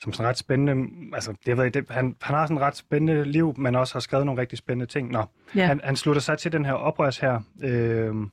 [0.00, 2.76] som sådan ret spændende, altså det, ved jeg, det, han, han har sådan et ret
[2.76, 5.10] spændende liv, men også har skrevet nogle rigtig spændende ting.
[5.10, 5.24] Nå,
[5.56, 5.66] Ja.
[5.66, 8.30] han, han slutter sig til den her oprørsherre, øhm,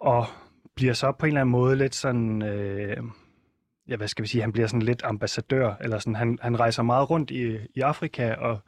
[0.00, 0.26] og
[0.76, 2.96] bliver så på en eller anden måde lidt sådan, øh,
[3.88, 6.82] ja, hvad skal vi sige, han bliver sådan lidt ambassadør, eller sådan, han, han rejser
[6.82, 8.60] meget rundt i, i Afrika og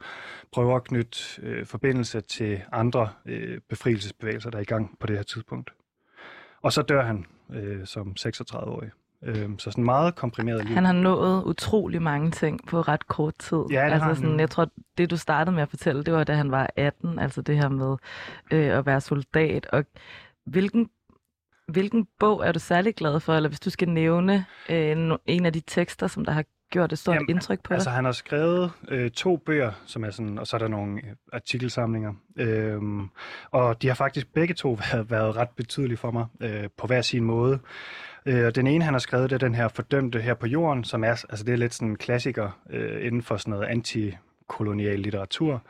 [0.51, 5.15] prøver at knytte øh, forbindelse til andre øh, befrielsesbevægelser, der er i gang på det
[5.15, 5.73] her tidspunkt.
[6.61, 8.89] Og så dør han øh, som 36-årig.
[9.23, 10.75] Øh, så sådan meget komprimeret liv.
[10.75, 13.63] Han har nået utrolig mange ting på ret kort tid.
[13.71, 14.39] Ja, det altså sådan.
[14.39, 17.41] Jeg tror, det du startede med at fortælle, det var, da han var 18, altså
[17.41, 17.97] det her med
[18.51, 19.65] øh, at være soldat.
[19.65, 19.85] Og
[20.45, 20.89] hvilken,
[21.67, 25.53] hvilken bog er du særlig glad for, eller hvis du skal nævne øh, en af
[25.53, 27.95] de tekster, som der har gjort et stort Jamen, indtryk på Altså, dig?
[27.95, 31.15] han har skrevet øh, to bøger, som er sådan, og så er der nogle øh,
[31.33, 32.13] artikelsamlinger.
[32.37, 33.09] Øhm,
[33.51, 37.01] og de har faktisk begge to været, været ret betydelige for mig, øh, på hver
[37.01, 37.59] sin måde.
[38.25, 40.83] Øh, og den ene, han har skrevet, det er den her Fordømte her på jorden,
[40.83, 44.99] som er, altså det er lidt sådan en klassiker øh, inden for sådan noget antikolonial
[44.99, 45.61] litteratur.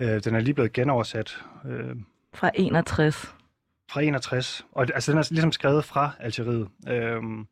[0.00, 1.96] Øh, den er lige blevet genoversat øh,
[2.34, 3.34] Fra 61.
[3.90, 6.68] fra 61, og altså den er ligesom skrevet fra Algeriet.
[6.88, 7.46] Øhm,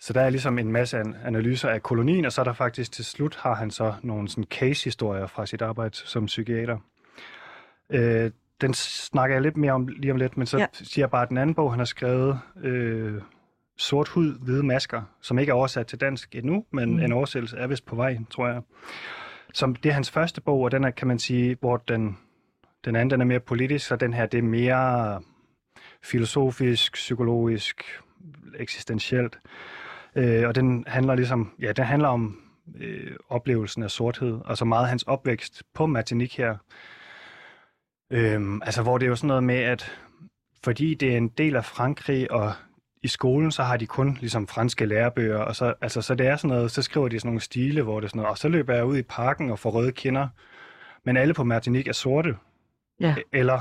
[0.00, 2.92] så der er ligesom en masse an- analyser af kolonien, og så er der faktisk
[2.92, 6.78] til slut har han så nogle sådan case-historier fra sit arbejde som psykiater.
[7.90, 8.30] Øh,
[8.60, 10.66] den snakker jeg lidt mere om lige om lidt, men så Ja.
[10.72, 13.22] siger jeg bare, at den anden bog, han har skrevet, øh,
[13.76, 17.00] Sort hud, hvide masker, som ikke er oversat til dansk endnu, men Mm.
[17.00, 18.62] en oversættelse er vist på vej, tror jeg.
[19.54, 22.18] Som, det er hans første bog, og den er, kan man sige, hvor den,
[22.84, 25.20] den anden den er mere politisk, så den her det er mere
[26.02, 27.84] filosofisk, psykologisk,
[28.58, 29.38] eksistentielt.
[30.16, 32.40] Øh, og den handler ligesom, ja, den handler om
[32.76, 36.56] øh, oplevelsen af sorthed, altså meget hans opvækst på Martinique her.
[38.10, 39.98] Øhm, altså hvor det er jo sådan noget med, at
[40.64, 42.52] fordi det er en del af Frankrig, og
[43.02, 46.36] i skolen, så har de kun ligesom franske lærebøger, og så, altså, så det er
[46.36, 48.48] sådan noget, så skriver de sådan nogle stile, hvor det er sådan noget, og så
[48.48, 50.28] løber jeg ud i parken og får røde kinder,
[51.04, 52.36] men alle på Martinique er sorte.
[53.00, 53.14] Ja.
[53.32, 53.60] Eller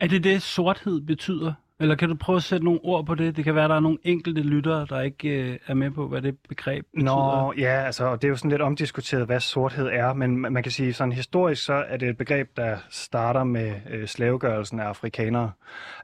[0.00, 1.52] Er det det, sorthed betyder?
[1.80, 3.36] Eller kan du prøve at sætte nogle ord på det?
[3.36, 6.08] Det kan være, at der er nogle enkelte lyttere, der ikke øh, er med på,
[6.08, 7.44] hvad det begreb betyder.
[7.46, 10.62] Nå, ja, altså, og det er jo sådan lidt omdiskuteret, hvad sorthed er, men man
[10.62, 14.84] kan sige, sådan historisk, så er det et begreb, der starter med øh, slavegørelsen af
[14.84, 15.52] afrikanere.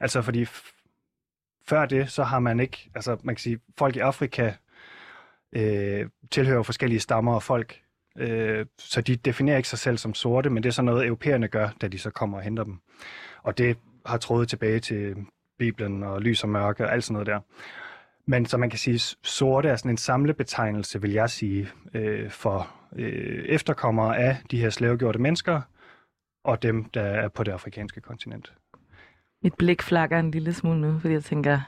[0.01, 0.45] Altså, fordi
[1.68, 4.53] før det, så har man ikke, altså, man kan sige, folk i Afrika
[5.53, 7.80] øh, tilhører forskellige stammer og folk,
[8.18, 11.49] øh, så de definerer ikke sig selv som sorte, men det er så noget, europæerne
[11.49, 12.80] gør, da de så kommer og henter dem.
[13.43, 13.76] Og det
[14.07, 15.16] har trådet tilbage til
[15.59, 17.41] Bibelen og lys og mørke og alt sådan noget der.
[18.26, 22.70] Men så man kan sige, sorte er sådan en samlebetegnelse, vil jeg sige, øh, for
[22.97, 25.61] øh, efterkommere af de her slavegjorte mennesker,
[26.45, 28.53] og dem, der er på det afrikanske kontinent.
[29.43, 31.61] Mit blik flakker en lille smule nu, fordi jeg tænker,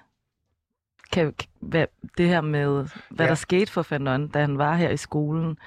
[1.12, 1.86] kan, hvad,
[2.18, 3.26] det her med, hvad.
[3.26, 3.28] Ja.
[3.28, 5.58] der skete for Fanon, da han var her i skolen,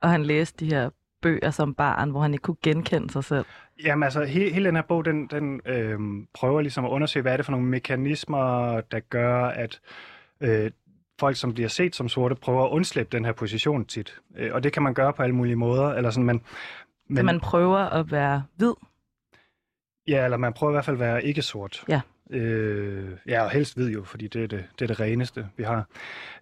[0.00, 0.90] og han læste de her
[1.24, 3.44] bøger som barn, hvor han ikke kunne genkende sig selv.
[3.84, 5.98] Jamen altså, hele, hele den her bog, den, den øh,
[6.34, 9.80] prøver ligesom at undersøge, hvad er det for nogle mekanismer, der gør, at
[10.40, 10.70] øh,
[11.20, 14.20] folk, som bliver set som sorte, prøver at undslippe den her position tit.
[14.36, 15.88] Øh, og det kan man gøre på alle mulige måder.
[15.88, 16.40] Eller sådan, man,
[17.08, 17.16] Men...
[17.16, 18.74] Så man prøver at være hvid.
[20.08, 21.84] Ja, eller man prøver i hvert fald at være ikke sort.
[21.88, 22.00] Ja.
[22.30, 25.62] Øh, ja, og helst hvid jo, fordi det er det, det, er det reneste, vi
[25.62, 25.84] har.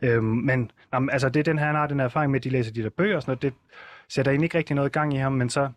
[0.03, 2.45] Øh, men jamen, altså, det er den her, han har den her erfaring med, at
[2.45, 3.53] de læser de der bøger og sådan noget, det
[4.15, 5.71] sætter egentlig ikke rigtig noget gang i ham, men så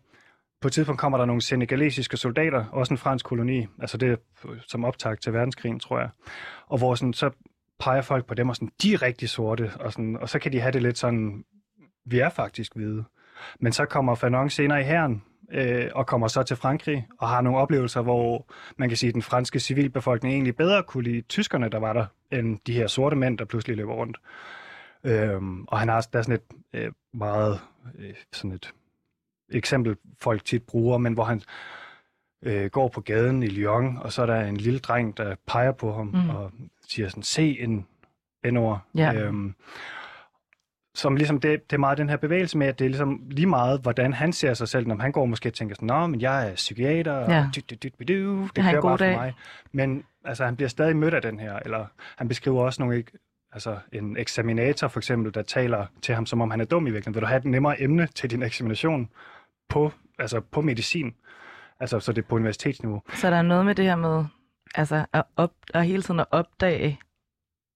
[0.62, 4.20] på et tidspunkt kommer der nogle senegalesiske soldater, også en fransk koloni, altså det
[4.68, 6.10] som optag til verdenskrigen, tror jeg,
[6.68, 7.30] og hvor sådan, så
[7.80, 10.52] peger folk på dem og sådan, de er rigtig sorte, og, sådan, og så kan
[10.52, 11.44] de have det lidt sådan,
[12.06, 13.04] vi er faktisk hvide.
[13.60, 17.42] Men så kommer Fanon senere i herren, øh, og kommer så til Frankrig og har
[17.42, 21.70] nogle oplevelser, hvor man kan sige, at den franske civilbefolkning egentlig bedre kunne lide tyskerne,
[21.70, 24.18] der var der, end de her sorte mænd, der pludselig løber rundt.
[25.04, 27.60] Øhm, og han har der er sådan et øh, meget
[27.98, 28.74] øh, sådan et
[29.50, 31.42] eksempel, folk tit bruger, men hvor han
[32.42, 35.72] øh, går på gaden i Lyon, og så er der en lille dreng, der peger
[35.72, 36.30] på ham Mm.
[36.30, 36.52] og
[36.90, 37.88] siger sådan, se en
[38.52, 38.82] n-ord.
[38.96, 39.14] Ja.
[39.14, 39.56] Øhm,
[40.96, 43.46] som ligesom det, det er meget den her bevægelse med, at det er ligesom lige
[43.48, 46.22] meget, hvordan han ser sig selv, når han går måske og tænker sådan, nå, men
[46.22, 47.40] jeg er psykiater, Ja.
[47.48, 48.08] og dyt, dyt, dyt, dyt,
[48.56, 49.34] det kører bare for mig.
[49.72, 51.86] Men altså, han bliver stadig mødt af den her, eller
[52.18, 53.04] han beskriver også nogle,
[53.56, 56.90] altså en eksaminator for eksempel, der taler til ham, som om han er dum i
[56.90, 57.16] virkeligheden.
[57.16, 59.10] Vil du have et nemmere emne til din eksamination
[59.70, 61.16] på, altså på medicin?
[61.80, 63.02] Altså, så det er på universitetsniveau.
[63.14, 64.26] Så der er noget med det her med
[64.76, 67.00] altså at, op, at hele tiden at opdage,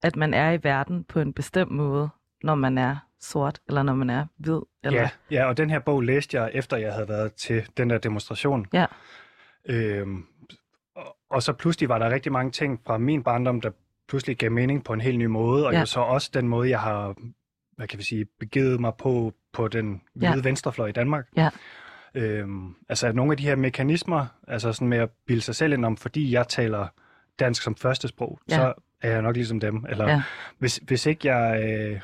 [0.03, 2.09] at man er i verden på en bestemt måde,
[2.43, 4.59] når man er sort, eller når man er hvid.
[4.83, 5.01] Eller...
[5.01, 7.97] Ja, ja, og den her bog læste jeg, efter jeg havde været til den der
[7.97, 8.65] demonstration.
[8.73, 8.85] Ja.
[9.65, 10.25] Øhm,
[10.95, 13.71] og, og så pludselig var der rigtig mange ting fra min barndom, der
[14.09, 15.79] pludselig gav mening på en helt ny måde, og Ja.
[15.79, 17.15] jo så også den måde, jeg har,
[17.77, 20.41] hvad kan vi sige, begivet mig på, på den hvide Ja.
[20.43, 21.25] venstrefløj i Danmark.
[21.37, 21.49] Ja.
[22.15, 25.73] Øhm, altså at nogle af de her mekanismer, altså sådan med at bilde sig selv
[25.73, 26.87] ind om, fordi jeg taler
[27.39, 28.55] dansk som førstesprog, Ja.
[28.55, 29.85] så er jeg nok ligesom dem.
[29.89, 30.21] Eller Ja.
[30.57, 31.63] hvis, hvis ikke jeg...
[31.63, 31.99] Øh,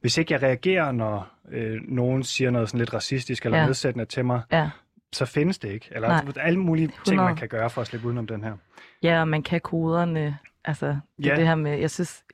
[0.00, 3.66] hvis ikke jeg reagerer, når øh, nogen siger noget sådan lidt racistisk eller Ja.
[3.66, 4.70] nedsættende til mig, Ja.
[5.12, 5.88] så findes det ikke.
[5.92, 6.24] Eller Nej.
[6.36, 7.28] Alle mulige ting, 100.
[7.28, 8.56] man kan gøre for at slippe udenom den her.
[9.02, 10.38] Ja, og man kan koderne.
[10.66, 11.36] Altså, det, Ja.
[11.36, 12.24] det her med, jeg synes,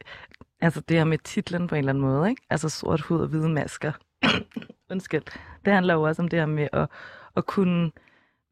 [0.60, 2.42] altså det her med titlen på en eller anden måde, ikke?
[2.50, 3.92] Altså sort hud og hvide masker.
[4.90, 5.22] Undskyld.
[5.64, 6.88] Det handler jo også om det her med at,
[7.36, 7.90] at kunne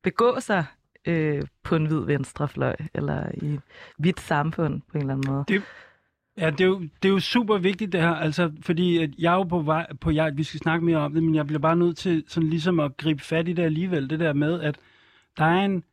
[0.02, 0.64] begå sig
[1.06, 3.60] øh, på en hvid venstrefløj, eller i et
[3.98, 5.44] hvidt samfund på en eller anden måde.
[6.36, 9.32] Ja, det er, jo, det er jo super vigtigt det her, altså, fordi at jeg
[9.32, 11.60] er jo på vej på jeg, vi skal snakke mere om det, men jeg bliver
[11.60, 14.78] bare nødt til sådan ligesom at gribe fat i det alligevel, det der med, at
[15.38, 15.84] der er en,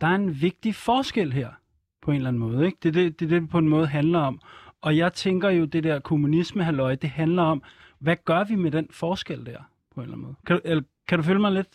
[0.00, 1.50] der er en vigtig forskel her,
[2.08, 2.78] på en eller anden måde, ikke?
[2.82, 4.40] Det er det, det, er det, på en måde handler om.
[4.82, 7.62] Og jeg tænker jo, det der kommunisme halløj, det handler om,
[7.98, 9.58] hvad gør vi med den forskel der,
[9.94, 10.34] på en eller anden måde?
[10.46, 11.68] Kan, du, eller, kan du følge mig lidt?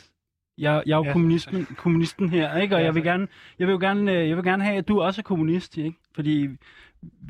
[0.58, 1.12] Jeg, jeg er jo Ja.
[1.12, 2.76] kommunisten, kommunisten her, ikke?
[2.76, 3.28] Og Ja, jeg vil gerne,
[3.60, 5.98] jeg vil jo gerne, øh, jeg vil gerne have, at du også er kommunist, ikke?
[6.16, 6.50] Fordi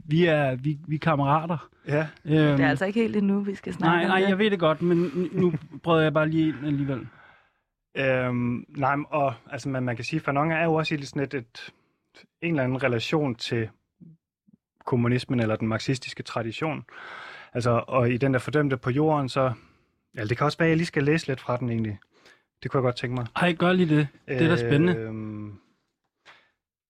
[0.05, 1.69] vi er, vi, vi er kammerater.
[1.87, 4.29] Ja, Øhm, Det er altså ikke helt endnu, vi skal snakke nej, om nej, det.
[4.29, 7.07] jeg ved det godt, men nu- prøver jeg bare lige ind alligevel.
[7.97, 11.23] Øhm, nej, og altså, man, man kan sige, at Fanon er jo også i sådan
[11.23, 11.69] et, et,
[12.41, 13.69] en eller anden relation til
[14.85, 16.85] kommunismen eller den marxistiske tradition.
[17.53, 19.53] Altså, og i den der fordømte på jorden, så...
[20.15, 21.99] Ja, det kan også være, at jeg lige skal læse lidt fra den egentlig.
[22.63, 23.27] Det kunne jeg godt tænke mig.
[23.35, 24.07] Ej, gør lige det.
[24.27, 24.95] Det er da spændende.
[24.95, 25.59] Øhm,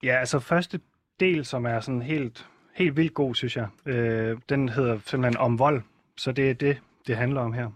[0.03, 0.79] ja, altså første
[1.19, 5.59] del, som er sådan helt, helt vildt god, synes jeg, øh, den hedder simpelthen om
[5.59, 5.81] vold.
[6.17, 7.71] Så det er det, det handler om her.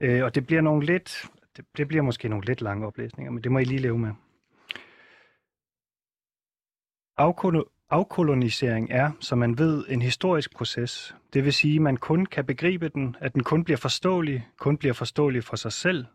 [0.00, 3.44] Øh, og det bliver nogle lidt, det, det bliver måske nogle lidt lange oplæsninger, men
[3.44, 4.10] det må I lige leve med.
[7.90, 11.14] Afkolonisering er, som man ved, en historisk proces.
[11.32, 14.76] Det vil sige, at man kun kan begribe den, at den kun bliver forståelig, kun
[14.76, 16.06] bliver forståelig for sig selv,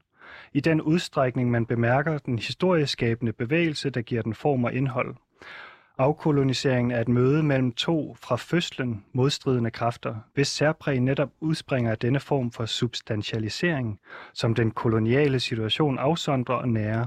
[0.53, 5.16] i den udstrækning man bemærker den historieskabende bevægelse, der giver den form og indhold.
[5.97, 11.97] Afkoloniseringen er et møde mellem to fra fødslen modstridende kræfter, hvis særpræg netop udspringer af
[11.97, 13.99] denne form for substantialisering,
[14.34, 17.06] som den koloniale situation afsondrer og nærer.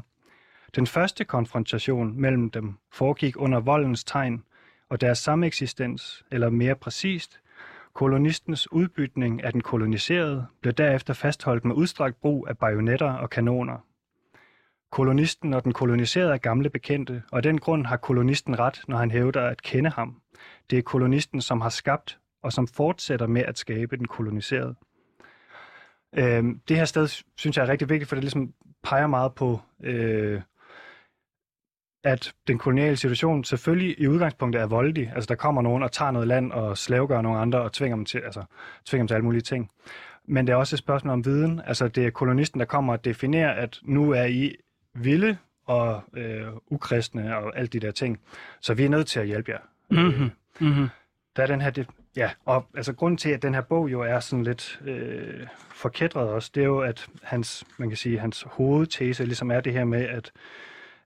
[0.76, 4.44] Den første konfrontation mellem dem foregik under voldens tegn,
[4.88, 7.40] og deres sameksistens, eller mere præcist,
[7.92, 13.84] kolonistens udbytning af den koloniserede, blev derefter fastholdt med udstrakt brug af bajonetter og kanoner.
[14.90, 18.96] Kolonisten og den koloniserede er gamle bekendte, og af den grund har kolonisten ret, når
[18.96, 20.20] han hævder at kende ham.
[20.70, 24.74] Det er kolonisten, som har skabt og som fortsætter med at skabe den koloniserede.
[26.12, 28.52] Øhm, det her sted synes jeg er rigtig vigtigt, for det ligesom
[28.82, 30.40] peger meget på, øh,
[32.08, 35.12] at den koloniale situation selvfølgelig i udgangspunktet er voldelig.
[35.14, 38.04] Altså der kommer nogen og tager noget land og slavegør nogle andre og tvinger dem
[38.04, 38.42] til, altså,
[38.86, 39.70] tvinger dem til alle mulige ting.
[40.24, 41.60] Men det er også et spørgsmål om viden.
[41.66, 44.56] Altså det er kolonisten, der kommer og definerer, at nu er I
[44.94, 45.36] vilde
[45.66, 48.20] og øh, ukristne og alt de der ting.
[48.60, 49.58] Så vi er nødt til at hjælpe jer.
[49.90, 50.30] Mhm.
[50.60, 50.88] Mm-hmm.
[51.36, 51.86] Der er den her, det,
[52.16, 56.28] ja, og altså grunden til, at den her bog jo er sådan lidt øh, forkædret
[56.28, 59.84] også, det er jo, at hans, man kan sige, hans hovedtese ligesom er det her
[59.84, 60.32] med, at,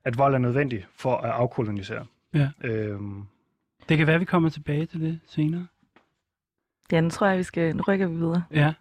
[0.05, 2.05] at vold er nødvendig for at afkolonisere.
[2.33, 2.49] Ja.
[2.63, 3.23] Øhm,
[3.89, 5.67] Det kan være, vi kommer tilbage til det senere.
[6.91, 7.75] Ja, nu tror jeg, vi skal...
[7.75, 8.43] Nu rykker vi videre.
[8.51, 8.73] Ja.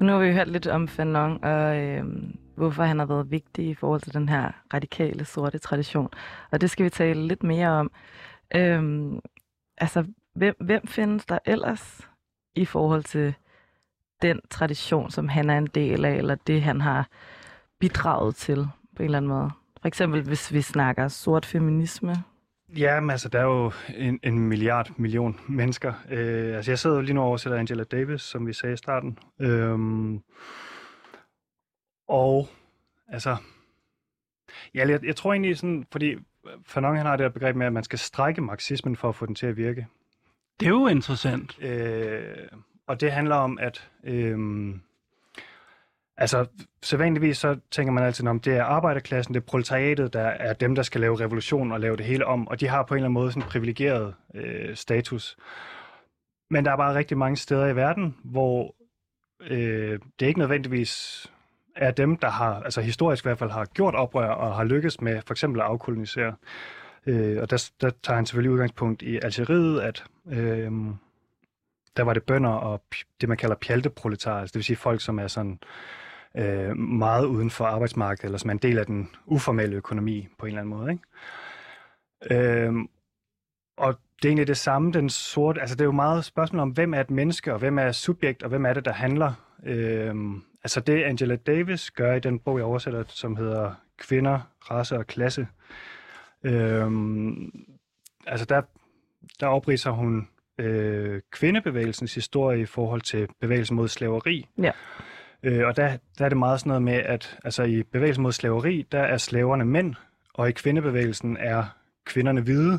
[0.00, 2.04] Nu har vi jo hørt lidt om Fanon, og øh,
[2.54, 6.08] hvorfor han har været vigtig i forhold til den her radikale sorte tradition.
[6.50, 7.90] Og det skal vi tale lidt mere om.
[8.54, 9.12] Øh,
[9.78, 12.08] altså, hvem, hvem findes der ellers
[12.54, 13.34] i forhold til
[14.22, 17.08] den tradition, som han er en del af, eller det, han har
[17.80, 19.50] bidraget til på en eller anden måde?
[19.80, 22.14] For eksempel, hvis vi snakker sort feminisme.
[22.76, 25.92] ja, men altså, der er jo en, en milliard million mennesker.
[26.10, 28.76] Øh, altså, jeg sidder jo lige nu og oversætter Angela Davis, som vi sagde i
[28.76, 29.18] starten.
[29.40, 30.20] Øhm,
[32.08, 32.48] og
[33.08, 33.36] altså,
[34.74, 36.16] ja, jeg, jeg tror egentlig sådan, fordi
[36.66, 39.26] Fanon han har det her begreb med, at man skal strække marxismen for at få
[39.26, 39.86] den til at virke.
[40.60, 41.58] Det er jo interessant.
[41.62, 42.48] Øh,
[42.86, 44.80] og det handler om, at øhm,
[46.16, 46.46] altså,
[46.82, 50.74] sædvanligvis så tænker man altid om, det er arbejderklassen, det er proletariatet, der er dem,
[50.74, 53.06] der skal lave revolution og lave det hele om, og de har på en eller
[53.06, 55.36] anden måde sådan en privilegeret øh, status.
[56.50, 58.74] Men der er bare rigtig mange steder i verden, hvor
[59.40, 61.26] øh, det er ikke nødvendigvis
[61.76, 65.00] er dem, der har, altså historisk i hvert fald, har gjort oprør og har lykkes
[65.00, 66.34] med for eksempel at afkolonisere.
[67.06, 70.72] Øh, og der, der tager han selvfølgelig udgangspunkt i Algeriet, at øh,
[71.96, 72.82] der var det bønder og
[73.20, 75.58] det, man kalder pjalteproletarer, altså det vil sige folk, som er sådan
[76.36, 80.46] øh, meget uden for arbejdsmarkedet, eller som er en del af den uformelle økonomi på
[80.46, 80.92] en eller anden måde.
[80.92, 81.04] Ikke?
[82.30, 82.74] Øh,
[83.76, 86.70] og det er egentlig det samme, den sorte, altså det er jo meget spørgsmål om,
[86.70, 89.32] hvem er et menneske, og hvem er subjekt, og hvem er det, der handler.
[89.64, 90.14] Øh,
[90.64, 94.40] altså det Angela Davis gør i den bog, jeg oversætter, som hedder Kvinder,
[94.70, 95.46] Race og Klasse,
[96.44, 96.90] Øh,
[98.26, 98.62] altså der,
[99.40, 100.28] der opriser hun
[100.58, 104.48] øh, kvindebevægelsens historie i forhold til bevægelsen mod slaveri.
[104.62, 104.70] Ja.
[105.42, 108.32] Øh, og der, der er det meget sådan noget med, at altså i bevægelsen mod
[108.32, 109.94] slaveri, der er slaverne mænd,
[110.34, 111.64] og i kvindebevægelsen er
[112.04, 112.78] kvinderne hvide.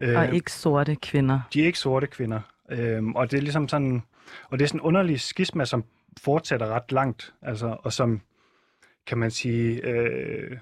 [0.00, 1.40] Øh, Og ikke sorte kvinder.
[1.54, 2.40] de er ikke sorte kvinder.
[2.70, 4.02] Øhm, og det er ligesom sådan,
[4.50, 5.84] og det er sådan en underlig skisma, som
[6.20, 8.20] fortsætter ret langt, altså, og som,
[9.06, 10.58] kan man sige, øh,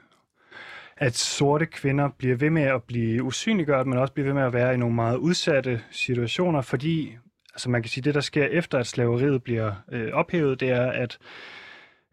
[1.01, 4.53] at sorte kvinder bliver ved med at blive usynliggjort, men også bliver ved med at
[4.53, 7.16] være i nogle meget udsatte situationer, fordi
[7.55, 10.90] altså man kan sige, det der sker efter, at slaveriet bliver øh, ophævet, det er,
[10.90, 11.18] at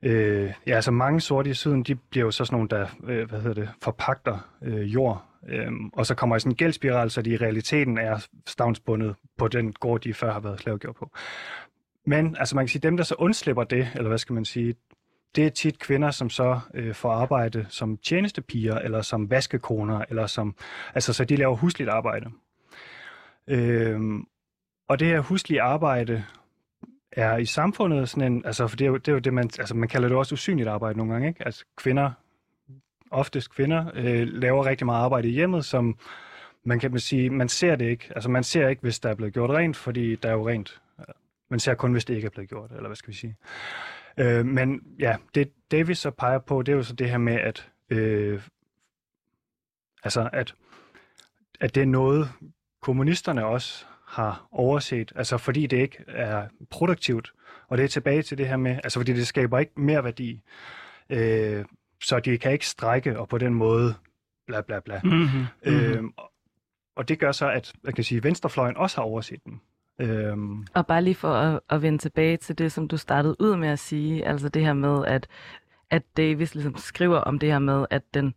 [0.01, 3.29] øh, ja, altså mange sorte i syden, de bliver jo så sådan nogle, der øh,
[3.29, 7.21] hvad hedder det, forpagter øh, jord, øh, og så kommer i sådan en gældspiral, så
[7.21, 11.11] de i realiteten er stavnsbundet på den gård, de før har været slavegjort på.
[12.05, 14.75] Men altså man kan sige, dem der så undslipper det, eller hvad skal man sige,
[15.37, 20.27] det er tit kvinder, som så øh, får arbejde som tjenestepiger, eller som vaskekoner, eller
[20.27, 20.55] som,
[20.95, 22.25] altså så de laver husligt arbejde.
[23.47, 23.99] Øh,
[24.87, 26.25] og det her huslige arbejde
[27.11, 29.49] er i samfundet sådan en, altså for det er jo det, er jo det man,
[29.59, 31.45] altså man kalder det også usynligt arbejde nogle gange, ikke?
[31.45, 32.11] Altså kvinder,
[33.11, 35.97] oftest kvinder, øh, laver rigtig meget arbejde i hjemmet, som
[36.63, 38.11] man kan sige, man ser det ikke.
[38.15, 40.81] Altså man ser ikke, hvis der er blevet gjort rent, fordi der er jo rent.
[41.49, 43.35] Man ser kun, hvis det ikke er blevet gjort, eller hvad skal vi sige.
[44.19, 47.33] Øh, men ja, det Davis så peger på, det er jo så det her med,
[47.33, 48.41] at øh,
[50.03, 50.55] altså at,
[51.59, 52.29] at det er noget,
[52.81, 57.33] kommunisterne også har overset, altså fordi det ikke er produktivt.
[57.67, 60.41] Og det er tilbage til det her med, altså fordi det skaber ikke mere værdi.
[61.09, 61.65] Øh,
[62.03, 63.95] så de kan ikke strække og på den måde
[64.47, 65.01] bla bla bla.
[65.03, 65.45] Mm-hmm.
[65.63, 66.03] Øh,
[66.95, 69.61] og det gør så, at jeg kan sige, venstrefløjen også har overset den.
[69.99, 70.67] Øhm.
[70.73, 73.69] Og bare lige for at, at vende tilbage til det, som du startede ud med
[73.69, 75.27] at sige, altså det her med, at,
[75.89, 78.33] at Davis ligesom skriver om det her med, at den,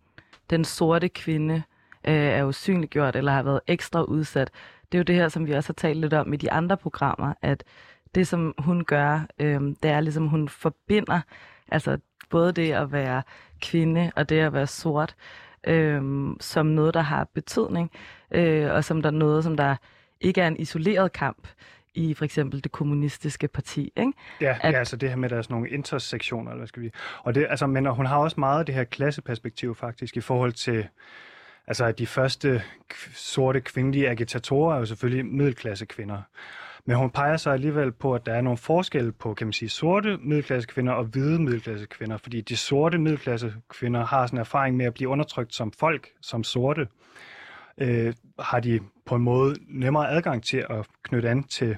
[0.51, 1.63] den sorte kvinde
[2.09, 4.51] øh, er usynliggjort eller har været ekstra udsat.
[4.93, 6.77] Det er jo det her, som vi også har talt lidt om i de andre
[6.77, 7.65] programmer, at
[8.15, 11.21] det, som hun gør, øh, det er ligesom, hun forbinder
[11.69, 11.99] altså
[12.31, 13.23] både det at være
[13.61, 15.17] kvinde og det at være sort
[15.67, 16.03] øh,
[16.41, 17.91] som noget, der har betydning,
[18.31, 19.77] øh, og som der er noget, som der
[20.21, 21.49] ikke er en isoleret kamp
[21.95, 23.93] i for eksempel det kommunistiske parti.
[23.97, 24.13] Ikke?
[24.41, 24.73] Ja, at...
[24.73, 26.91] ja, altså det her med, at der er sådan nogle intersektioner, eller hvad skal vi...
[27.23, 30.89] Og det, altså, men hun har også meget det her klasseperspektiv faktisk i forhold til
[31.67, 32.63] Altså, de første
[33.15, 36.23] sorte kvindelige agitatorer er jo selvfølgelig middelklasse kvinder.
[36.85, 39.69] Men hun peger så alligevel på, at der er nogle forskelle på, kan man sige,
[39.69, 42.17] sorte middelklasse kvinder og hvide middelklasse kvinder.
[42.17, 46.09] Fordi de sorte middelklasse kvinder har sådan en erfaring med at blive undertrykt som folk,
[46.21, 46.89] som sorte.
[47.79, 48.81] Øh, har de
[49.11, 51.77] på en måde nemmere adgang til at knytte an til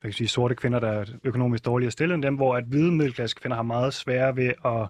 [0.00, 2.92] hvad kan sige, sorte kvinder, der er økonomisk dårligere stillet end dem, hvor at hvide
[2.92, 4.88] middelklasse kvinder har meget sværere ved at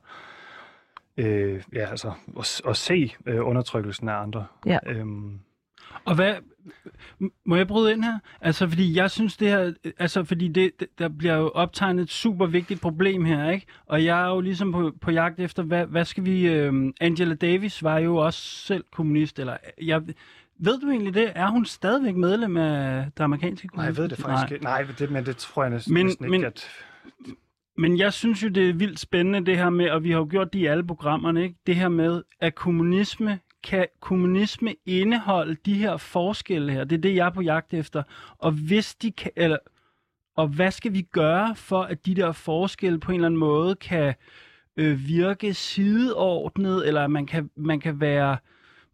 [1.16, 4.46] øh, ja, altså, at, at se øh, undertrykkelsen af andre.
[4.66, 4.78] Ja.
[4.86, 5.40] Øhm.
[6.04, 6.34] Og hvad,
[7.46, 8.18] må jeg bryde ind her?
[8.40, 12.46] Altså, fordi jeg synes det her, altså, fordi det, der bliver jo optegnet et super
[12.46, 13.66] vigtigt problem her, ikke?
[13.86, 17.34] Og jeg er jo ligesom på, på jagt efter, hvad, hvad skal vi, øh, Angela
[17.34, 20.02] Davis var jo også selv kommunist, eller jeg,
[20.58, 21.32] ved du egentlig det?
[21.34, 23.68] Er hun stadigvæk medlem af det amerikanske?
[23.74, 24.64] Nej, jeg ved det faktisk ikke.
[24.64, 26.68] Nej, det, men det tror jeg næsten, men, næsten men, ikke, at
[27.78, 30.26] men jeg synes jo, det er vildt spændende det her med, og vi har jo
[30.30, 31.56] gjort det i alle programmerne, ikke?
[31.66, 36.84] det her med, at kommunisme, kan kommunisme indeholde de her forskelle her?
[36.84, 38.02] Det er det, jeg er på jagt efter.
[38.38, 39.58] Og hvis de kan, eller,
[40.36, 43.74] og hvad skal vi gøre for, at de der forskelle på en eller anden måde
[43.74, 44.14] kan
[44.76, 48.36] øh, virke sideordnet, eller man kan, man kan være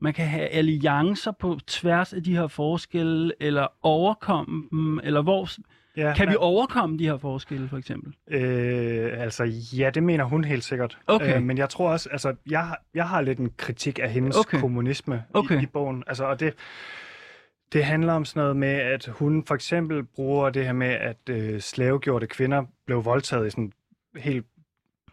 [0.02, 5.48] man kan have alliancer på tværs af de her forskelle, eller overkomme dem, eller hvor,
[5.96, 8.14] Ja, kan vi overkomme de her forskelle, for eksempel?
[8.30, 9.44] Øh, altså,
[9.76, 10.98] ja, det mener hun helt sikkert.
[11.06, 11.36] Okay.
[11.36, 14.60] Øh, men jeg tror også, altså, jeg, jeg har lidt en kritik af hendes okay.
[14.60, 15.60] kommunisme okay.
[15.60, 16.04] i, i bogen.
[16.06, 16.54] Altså, og det,
[17.72, 21.28] det handler om sådan noget med, at hun for eksempel bruger det her med, at
[21.30, 23.72] øh, slavegjorte kvinder blev voldtaget i sådan
[24.16, 24.46] helt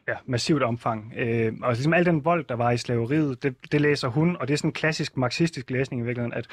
[0.10, 1.14] ja, massivt omfang.
[1.18, 4.48] Øh, og ligesom al den vold, der var i slaveriet, det, det læser hun, og
[4.48, 6.48] det er sådan en klassisk marxistisk læsning i virkeligheden, at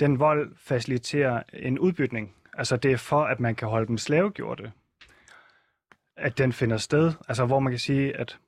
[0.00, 4.72] den vold faciliterer en udbytning Altså det er for, at man kan holde dem slavegjorte,
[6.16, 7.12] at den finder sted.
[7.28, 8.38] Altså hvor man kan sige, at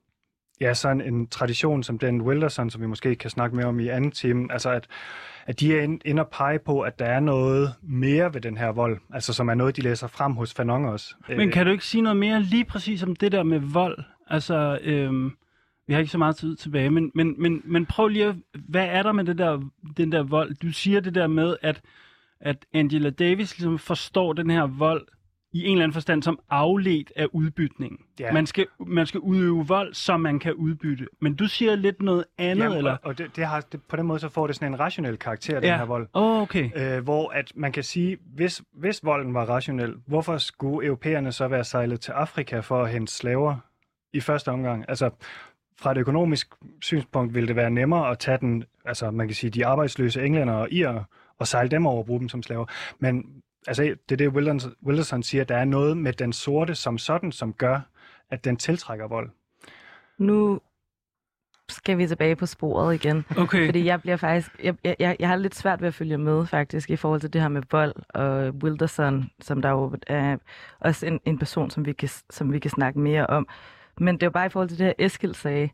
[0.61, 3.89] ja, sådan en tradition som den Wilderson, som vi måske kan snakke mere om i
[3.89, 4.87] anden time, altså at,
[5.47, 8.73] at de er inde og pege på, at der er noget mere ved den her
[8.73, 11.15] vold, altså som er noget, de læser frem hos Fanon også.
[11.29, 13.99] Men kan du ikke sige noget mere lige præcis om det der med vold?
[14.27, 15.33] Altså, øhm,
[15.87, 18.35] vi har ikke så meget tid tilbage, men, men, men, men prøv lige at,
[18.69, 19.61] hvad er der med det der,
[19.97, 20.55] den der vold?
[20.55, 21.83] Du siger det der med, at
[22.43, 25.07] at Angela Davis ligesom forstår den her vold
[25.53, 28.01] i en eller anden forstand som afledt af udbytning.
[28.21, 28.33] Ja.
[28.33, 31.07] Man, skal, man skal udøve vold, så man kan udbytte.
[31.21, 32.97] Men du siger lidt noget andet, Jamen, eller?
[33.03, 35.55] Og det, det har, det, på den måde så får det sådan en rationel karakter,
[35.55, 35.61] ja.
[35.61, 36.09] den her vold.
[36.13, 36.97] Oh, okay.
[36.97, 41.49] Øh, hvor at man kan sige, hvis, hvis volden var rationel, hvorfor skulle europæerne så
[41.49, 43.57] være sejlet til Afrika for at hente slaver
[44.13, 44.85] i første omgang?
[44.89, 45.11] Altså,
[45.81, 49.51] fra et økonomisk synspunkt ville det være nemmere at tage den, altså man kan sige,
[49.51, 51.05] de arbejdsløse englænder og irer,
[51.39, 52.67] og sejle dem over og bruge dem som slaver.
[52.99, 56.99] Men altså, det er det, Wilderson, Wilderson siger, der er noget med den sorte som
[56.99, 57.81] sådan, som gør,
[58.31, 59.31] at den tiltrækker vold.
[60.19, 60.61] Nu
[61.69, 63.25] skal vi tilbage på sporet igen.
[63.37, 63.67] Okay.
[63.67, 66.91] Fordi jeg bliver faktisk, jeg, jeg, jeg har lidt svært ved at følge med faktisk
[66.91, 70.37] i forhold til det her med vold og Wilderson, som der jo er
[70.81, 73.49] også en, en person, som vi, kan, som vi kan snakke mere om.
[73.99, 75.71] Men det er jo bare i forhold til det her, Eskild sagde.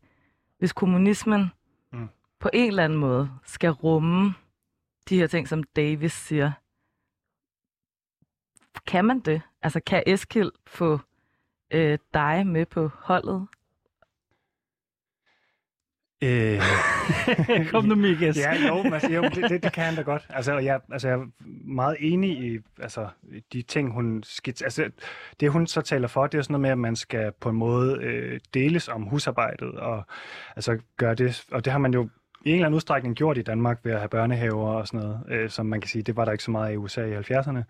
[0.58, 1.52] Hvis kommunismen
[1.92, 2.08] mm.
[2.40, 4.34] på en eller anden måde skal rumme
[5.08, 6.52] de her ting, som Davis siger,
[8.86, 9.42] kan man det?
[9.62, 11.00] Altså kan Eskild få
[11.70, 13.48] øh, dig med på holdet?
[16.22, 16.60] Øh...
[17.70, 18.36] Kom nu, Mikas.
[18.36, 20.26] ja, jo, altså, jo det, det, det kan han da godt.
[20.28, 21.26] Altså, jeg, altså, jeg er
[21.72, 23.08] meget enig i altså,
[23.52, 24.66] de ting, hun skitser.
[24.66, 24.90] Altså,
[25.40, 27.56] det, hun så taler for, det er sådan noget med, at man skal på en
[27.56, 30.02] måde øh, deles om husarbejdet, og
[30.56, 31.44] altså, gøre det.
[31.50, 32.08] Og det har man jo
[32.44, 35.20] i en eller anden udstrækning gjort i Danmark ved at have børnehaver og sådan noget,
[35.28, 37.62] øh, som man kan sige, det var der ikke så meget i USA i 70'erne.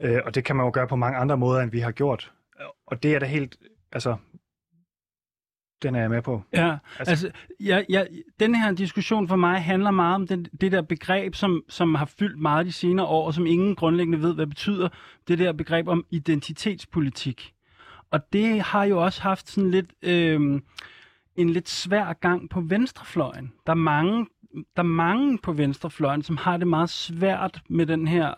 [0.00, 2.32] Øh, og det kan man jo gøre på mange andre måder, end vi har gjort.
[2.86, 3.56] Og det er da helt,
[3.92, 4.16] altså,
[5.82, 6.42] den er jeg med på.
[6.52, 8.04] Ja, altså, altså ja, ja,
[8.40, 12.04] den her diskussion for mig handler meget om den, det der begreb, som, som har
[12.04, 14.88] fyldt meget de senere år, og som ingen grundlæggende ved, hvad betyder.
[15.28, 17.54] Det der begreb om identitetspolitik.
[18.10, 20.60] Og det har jo også haft sådan lidt øh,
[21.36, 23.52] en lidt svær gang på venstrefløjen.
[23.66, 28.08] Der er mange, der er mange på venstrefløjen, som har det meget svært med den
[28.08, 28.34] her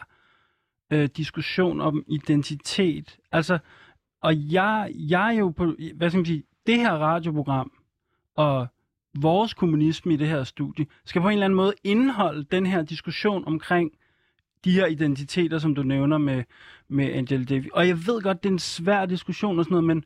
[0.93, 3.19] øh, diskussion om identitet.
[3.33, 3.59] Altså,
[4.23, 7.73] og jeg, jeg er jo på, hvad skal man sige, det her radioprogram
[8.37, 8.67] og
[9.21, 12.83] vores kommunisme i det her studie skal på en eller anden måde indeholde den her
[12.83, 13.91] diskussion omkring
[14.65, 16.45] de her identiteter, som du nævner med,
[16.89, 17.71] med Angela Davis.
[17.73, 20.05] Og jeg ved godt, det er en svær diskussion og sådan noget, men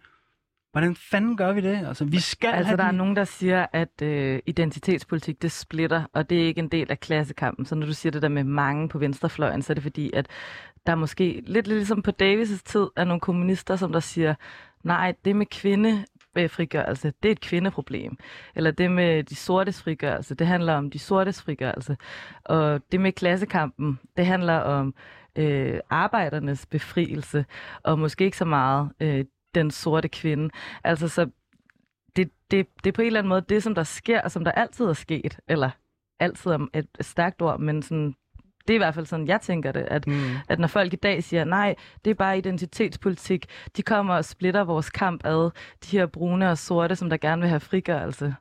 [0.72, 1.86] hvordan fanden gør vi det?
[1.86, 2.88] Altså, vi skal altså, der de...
[2.88, 6.90] er nogen, der siger, at øh, identitetspolitik, det splitter, og det er ikke en del
[6.90, 7.66] af klassekampen.
[7.66, 10.28] Så når du siger det der med mange på venstrefløjen, så er det fordi, at
[10.86, 14.34] der er måske lidt, lidt ligesom på Davis' tid, er nogle kommunister, som der siger,
[14.84, 16.04] nej, det med kvinde
[16.38, 18.16] Øh, frigørelse, det er et kvindeproblem.
[18.54, 21.96] Eller det med de sortes frigørelse, det handler om de sortes frigørelse.
[22.44, 24.94] Og det med klassekampen, det handler om
[25.36, 27.44] øh, arbejdernes befrielse,
[27.82, 29.24] og måske ikke så meget øh,
[29.54, 30.50] den sorte kvinde.
[30.84, 31.30] Altså så
[32.16, 34.44] det, det, det er på en eller anden måde det, som der sker, og som
[34.44, 35.70] der altid er sket, eller
[36.20, 38.14] altid er et stærkt ord, men sådan
[38.70, 40.36] det er i hvert fald sådan, jeg tænker det, at, mm.
[40.48, 43.46] at når folk i dag siger, nej, det er bare identitetspolitik,
[43.76, 45.50] de kommer og splitter vores kamp ad,
[45.84, 48.34] de her brune og sorte, som der gerne vil have frigørelse.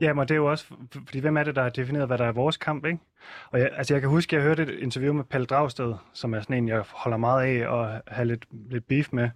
[0.00, 0.64] Ja, men det er jo også,
[1.06, 2.98] fordi hvem er det, der har defineret, hvad der er vores kamp, ikke?
[3.50, 6.34] Og jeg, altså jeg kan huske, at jeg hørte et interview med Pelle Dragsted, som
[6.34, 9.30] er sådan en, jeg holder meget af og har lidt, lidt beef med.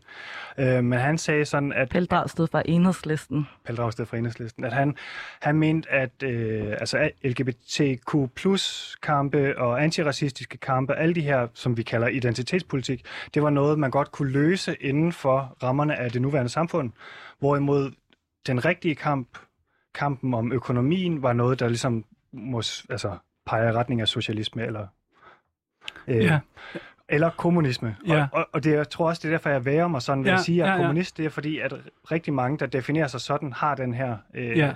[0.58, 1.88] Øh, men han sagde sådan, at...
[1.88, 3.46] Pelle Dragsted fra Enhedslisten.
[3.64, 4.64] Pelle Dragsted fra Enhedslisten.
[4.64, 4.96] At han,
[5.40, 11.76] han mente, at øh, altså LGBTQ plus kampe og antiracistiske kampe, alle de her, som
[11.76, 13.04] vi kalder identitetspolitik,
[13.34, 16.90] det var noget, man godt kunne løse inden for rammerne af det nuværende samfund.
[17.38, 17.92] Hvorimod
[18.46, 19.38] den rigtige kamp
[19.94, 23.16] kampen om økonomien var noget, der ligesom mås, altså,
[23.46, 24.86] peger i retning af socialisme eller,
[26.08, 26.40] øh, ja.
[27.08, 27.96] eller kommunisme.
[28.06, 28.22] Ja.
[28.22, 30.30] Og, og, og det, jeg tror også, det er derfor, jeg værer mig sådan ved
[30.30, 30.78] ja, at sige, at ja, ja.
[30.78, 31.72] kommunist, det er fordi, at
[32.10, 34.16] rigtig mange, der definerer sig sådan, har den her...
[34.34, 34.74] Øh, ja.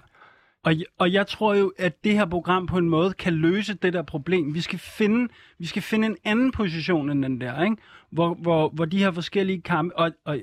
[0.63, 3.93] Og, og jeg tror jo, at det her program på en måde kan løse det
[3.93, 4.55] der problem.
[4.55, 7.77] Vi skal finde, vi skal finde en anden position end den der, ikke?
[8.11, 9.99] Hvor, hvor, hvor de her forskellige kampe...
[9.99, 10.39] Og, og,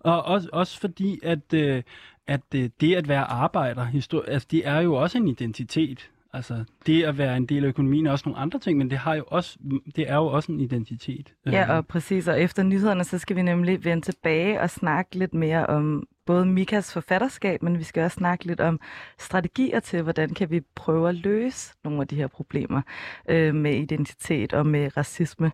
[0.00, 1.82] og også, også fordi, at, øh,
[2.26, 6.10] at det, det at være arbejder, histori- altså, det er jo også en identitet.
[6.34, 8.98] Altså, det at være en del af økonomien er også nogle andre ting, men det,
[8.98, 9.58] har jo også,
[9.96, 11.34] det er jo også en identitet.
[11.46, 12.28] Ja, og præcis.
[12.28, 16.46] Og efter nyhederne, så skal vi nemlig vende tilbage og snakke lidt mere om både
[16.46, 18.80] Mikas forfatterskab, men vi skal også snakke lidt om
[19.18, 22.82] strategier til, hvordan kan vi prøve at løse nogle af de her problemer
[23.28, 25.52] øh, med identitet og med racisme.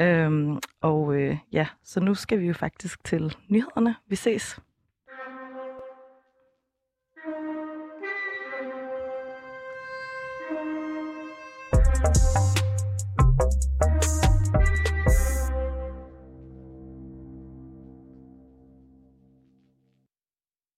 [0.00, 3.94] Øhm, og øh, ja, så nu skal vi jo faktisk til nyhederne.
[4.08, 4.60] Vi ses.